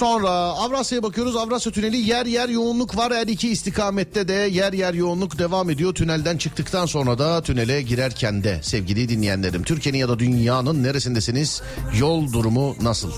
[0.03, 1.36] Sonra Avrasya'ya bakıyoruz.
[1.36, 3.12] Avrasya Tüneli yer yer yoğunluk var.
[3.14, 5.94] Her iki istikamette de yer yer yoğunluk devam ediyor.
[5.94, 9.62] Tünelden çıktıktan sonra da tünele girerken de sevgili dinleyenlerim.
[9.62, 11.62] Türkiye'nin ya da dünyanın neresindesiniz?
[11.98, 13.12] Yol durumu nasıl?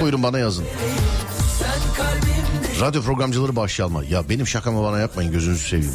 [0.00, 0.64] Buyurun bana yazın.
[2.80, 4.04] Radyo programcıları başlayalma.
[4.04, 5.94] Ya benim şakamı bana yapmayın gözünüzü seveyim.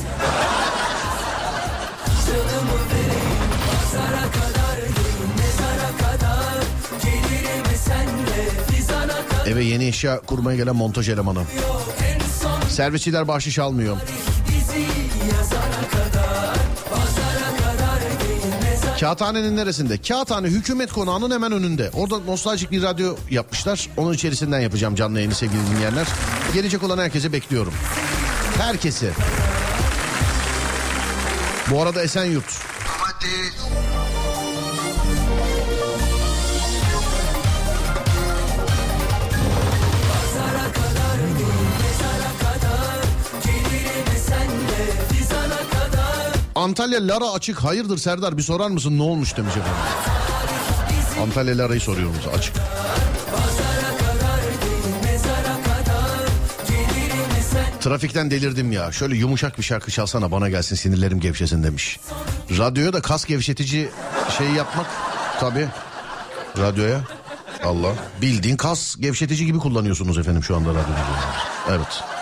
[9.45, 11.43] Eve yeni eşya kurmaya gelen montaj elemanı.
[12.69, 13.97] Servisçiler bahşiş almıyor.
[18.99, 19.97] Kağıthanenin neresinde?
[20.01, 21.89] Kağıthane hükümet konağının hemen önünde.
[21.93, 23.89] Orada nostaljik bir radyo yapmışlar.
[23.97, 26.07] Onun içerisinden yapacağım canlı yayını sevgili dinleyenler.
[26.53, 27.73] Gelecek olan herkese bekliyorum.
[28.57, 29.09] Herkesi.
[31.71, 32.61] Bu arada Esenyurt.
[32.87, 33.94] Pazara
[46.65, 47.63] Antalya Lara açık.
[47.63, 49.81] Hayırdır Serdar bir sorar mısın ne olmuş demiş efendim.
[51.21, 52.55] Antalya Lara'yı soruyoruz açık.
[57.79, 58.91] Trafikten delirdim ya.
[58.91, 61.99] Şöyle yumuşak bir şarkı çalsana bana gelsin sinirlerim gevşesin demiş.
[62.57, 63.89] Radyoya da kas gevşetici
[64.37, 64.87] şey yapmak
[65.39, 65.67] tabi.
[66.57, 66.99] Radyoya.
[67.63, 67.93] Allah.
[68.21, 70.97] Bildiğin kas gevşetici gibi kullanıyorsunuz efendim şu anda radyoyu.
[71.69, 72.14] Evet.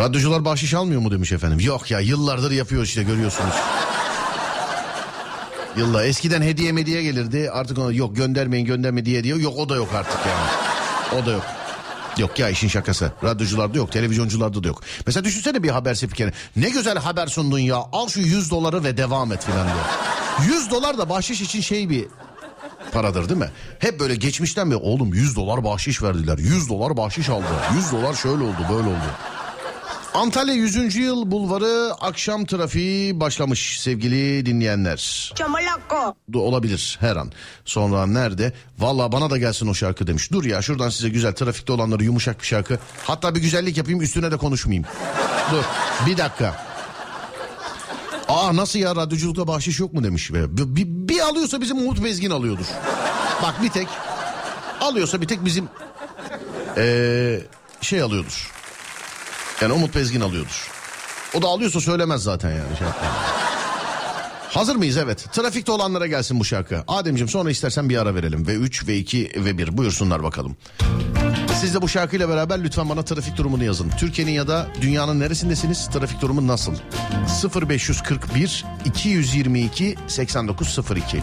[0.00, 1.60] Radyocular bahşiş almıyor mu demiş efendim.
[1.60, 3.54] Yok ya yıllardır yapıyor işte görüyorsunuz.
[5.76, 9.38] Yıllar eskiden hediye mediye gelirdi artık ona yok göndermeyin gönderme diye diyor.
[9.38, 11.22] Yok o da yok artık yani.
[11.22, 11.42] O da yok.
[12.18, 13.12] Yok ya işin şakası.
[13.24, 14.82] Radyocularda yok, televizyoncularda da yok.
[15.06, 16.32] Mesela düşünsene bir haber spikeri.
[16.56, 17.76] Ne güzel haber sundun ya.
[17.92, 20.56] Al şu 100 doları ve devam et filan diyor.
[20.58, 22.04] 100 dolar da bahşiş için şey bir
[22.92, 23.50] paradır değil mi?
[23.78, 26.38] Hep böyle geçmişten beri oğlum 100 dolar bahşiş verdiler.
[26.38, 27.44] 100 dolar bahşiş aldı.
[27.76, 29.10] 100 dolar şöyle oldu, böyle oldu.
[30.14, 30.96] Antalya 100.
[30.96, 35.32] yıl bulvarı akşam trafiği başlamış sevgili dinleyenler.
[36.32, 37.32] Da olabilir her an.
[37.64, 38.52] Sonra nerede?
[38.78, 40.32] Valla bana da gelsin o şarkı demiş.
[40.32, 42.78] Dur ya şuradan size güzel trafikte olanları yumuşak bir şarkı.
[43.04, 44.86] Hatta bir güzellik yapayım üstüne de konuşmayayım.
[45.52, 45.64] Dur
[46.06, 46.66] bir dakika.
[48.28, 50.32] Aa nasıl ya radyoculukta bahşiş yok mu demiş.
[50.32, 50.56] Be.
[50.56, 52.66] Bir, bir, bir alıyorsa bizim Umut Bezgin alıyordur.
[53.42, 53.88] Bak bir tek
[54.80, 55.68] alıyorsa bir tek bizim
[56.76, 57.40] ee,
[57.80, 58.59] şey alıyordur.
[59.60, 60.70] Yani Umut Bezgin alıyordur.
[61.34, 62.76] O da alıyorsa söylemez zaten yani.
[62.78, 62.86] Şey
[64.48, 64.96] Hazır mıyız?
[64.96, 65.26] Evet.
[65.32, 66.84] Trafikte olanlara gelsin bu şarkı.
[66.88, 68.46] Ademciğim sonra istersen bir ara verelim.
[68.46, 70.56] Ve 3 ve 2 ve 1 buyursunlar bakalım.
[71.60, 73.90] Siz de bu şarkıyla beraber lütfen bana trafik durumunu yazın.
[73.98, 75.88] Türkiye'nin ya da dünyanın neresindesiniz?
[75.88, 76.74] Trafik durumu nasıl?
[77.54, 81.22] 0541 222 8902.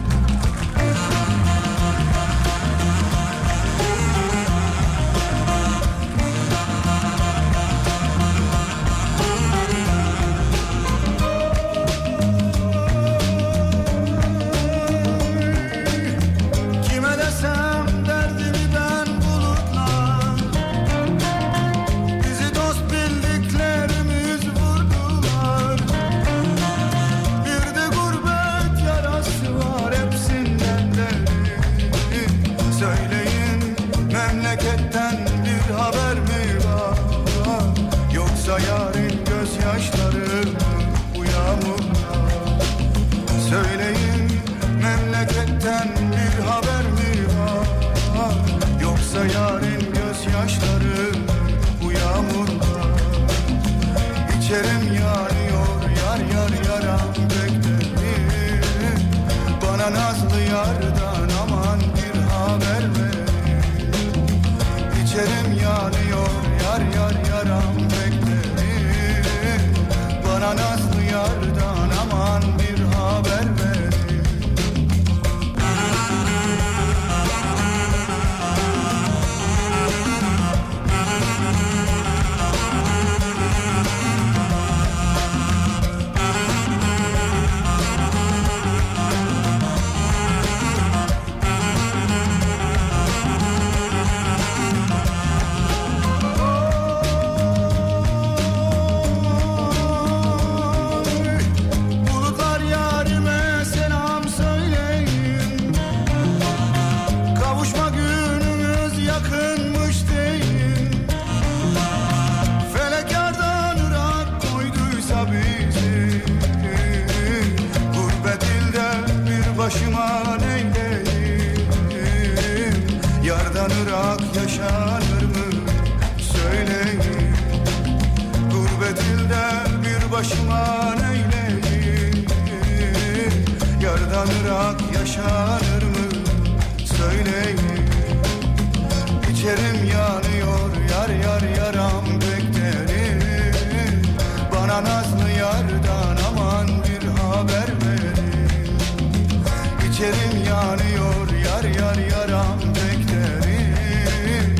[149.98, 154.56] Şekerim yanıyor yar yar yaram beklerim.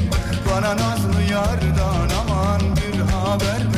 [0.51, 3.78] Bana nazlı yardan aman bir haber ver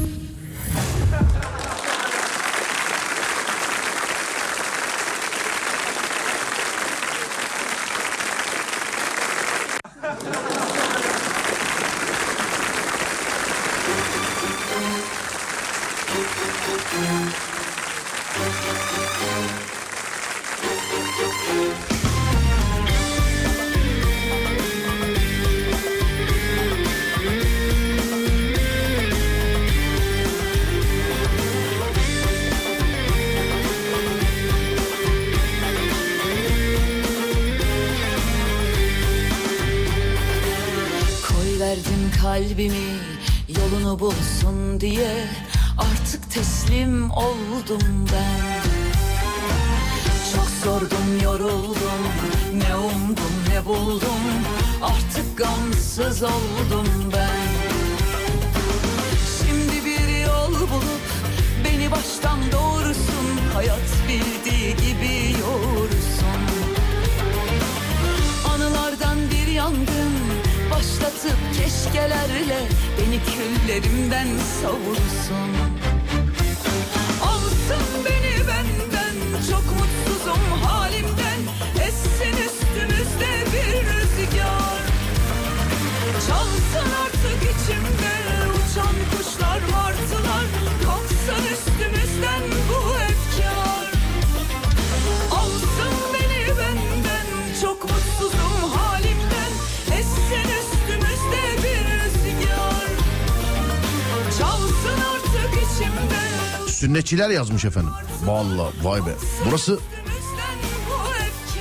[106.81, 107.91] Sünnetçiler yazmış efendim.
[108.23, 109.11] Vallahi vay be.
[109.45, 109.79] Burası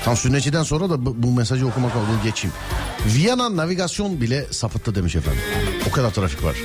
[0.04, 2.56] tam sünnetçiden sonra da bu, bu mesajı okumak oldu geçeyim.
[3.06, 5.40] Viyana navigasyon bile sapıttı demiş efendim.
[5.88, 6.56] O kadar trafik var.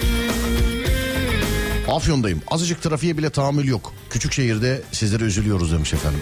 [1.88, 2.42] Afyon'dayım.
[2.48, 3.94] Azıcık trafiğe bile tahammül yok.
[4.10, 6.22] Küçük şehirde sizlere üzülüyoruz demiş efendim.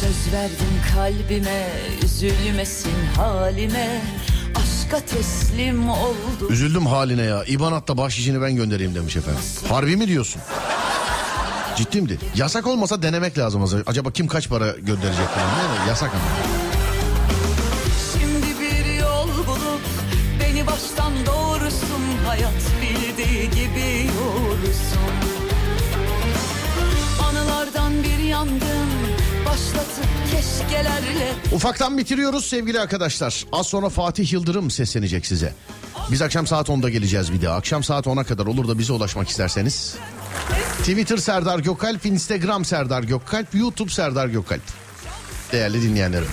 [0.00, 1.68] Söz verdim kalbime
[2.04, 4.02] üzülmesin halime
[4.88, 7.44] Aşka teslim oldu Üzüldüm haline ya.
[7.44, 9.40] İbanatta bahşişini ben göndereyim demiş efendim.
[9.68, 10.42] Harbi mi diyorsun?
[11.76, 12.08] Ciddi mi?
[12.36, 13.82] Yasak olmasa denemek lazım.
[13.86, 15.88] Acaba kim kaç para gönderecek falan değil mi?
[15.88, 16.22] Yasak ama.
[18.12, 19.80] Şimdi bir yol bulup
[20.40, 25.14] beni baştan doğrusun Hayat bildiği gibi yoğursun
[27.28, 29.07] Anılardan bir keşkelerle
[31.52, 33.44] Ufaktan bitiriyoruz sevgili arkadaşlar.
[33.52, 35.54] Az sonra Fatih Yıldırım seslenecek size.
[36.10, 37.56] Biz akşam saat 10'da geleceğiz bir daha.
[37.56, 39.94] Akşam saat 10'a kadar olur da bize ulaşmak isterseniz.
[40.78, 44.62] Twitter Serdar Gökalp, Instagram Serdar Gökalp, YouTube Serdar Gökalp.
[45.52, 46.28] Değerli dinleyenlerim.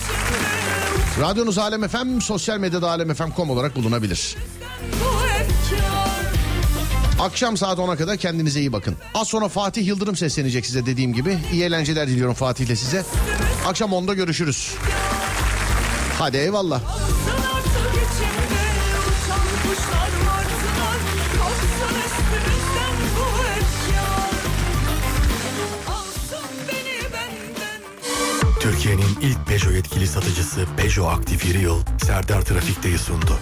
[1.22, 4.36] Radyonuz Alem FM, sosyal medyada alemfm.com olarak bulunabilir.
[7.20, 8.96] Akşam saat 10'a kadar kendinize iyi bakın.
[9.14, 11.38] Az sonra Fatih Yıldırım seslenecek size dediğim gibi.
[11.54, 13.04] İyi eğlenceler diliyorum Fatih'le size.
[13.68, 14.74] Akşam 10'da görüşürüz.
[16.20, 16.82] Hadi eyvallah.
[28.60, 33.40] Türkiye'nin ilk Peugeot yetkili satıcısı Peugeot Aktif Yeri Yıl Serdar Trafik'teyi sundu.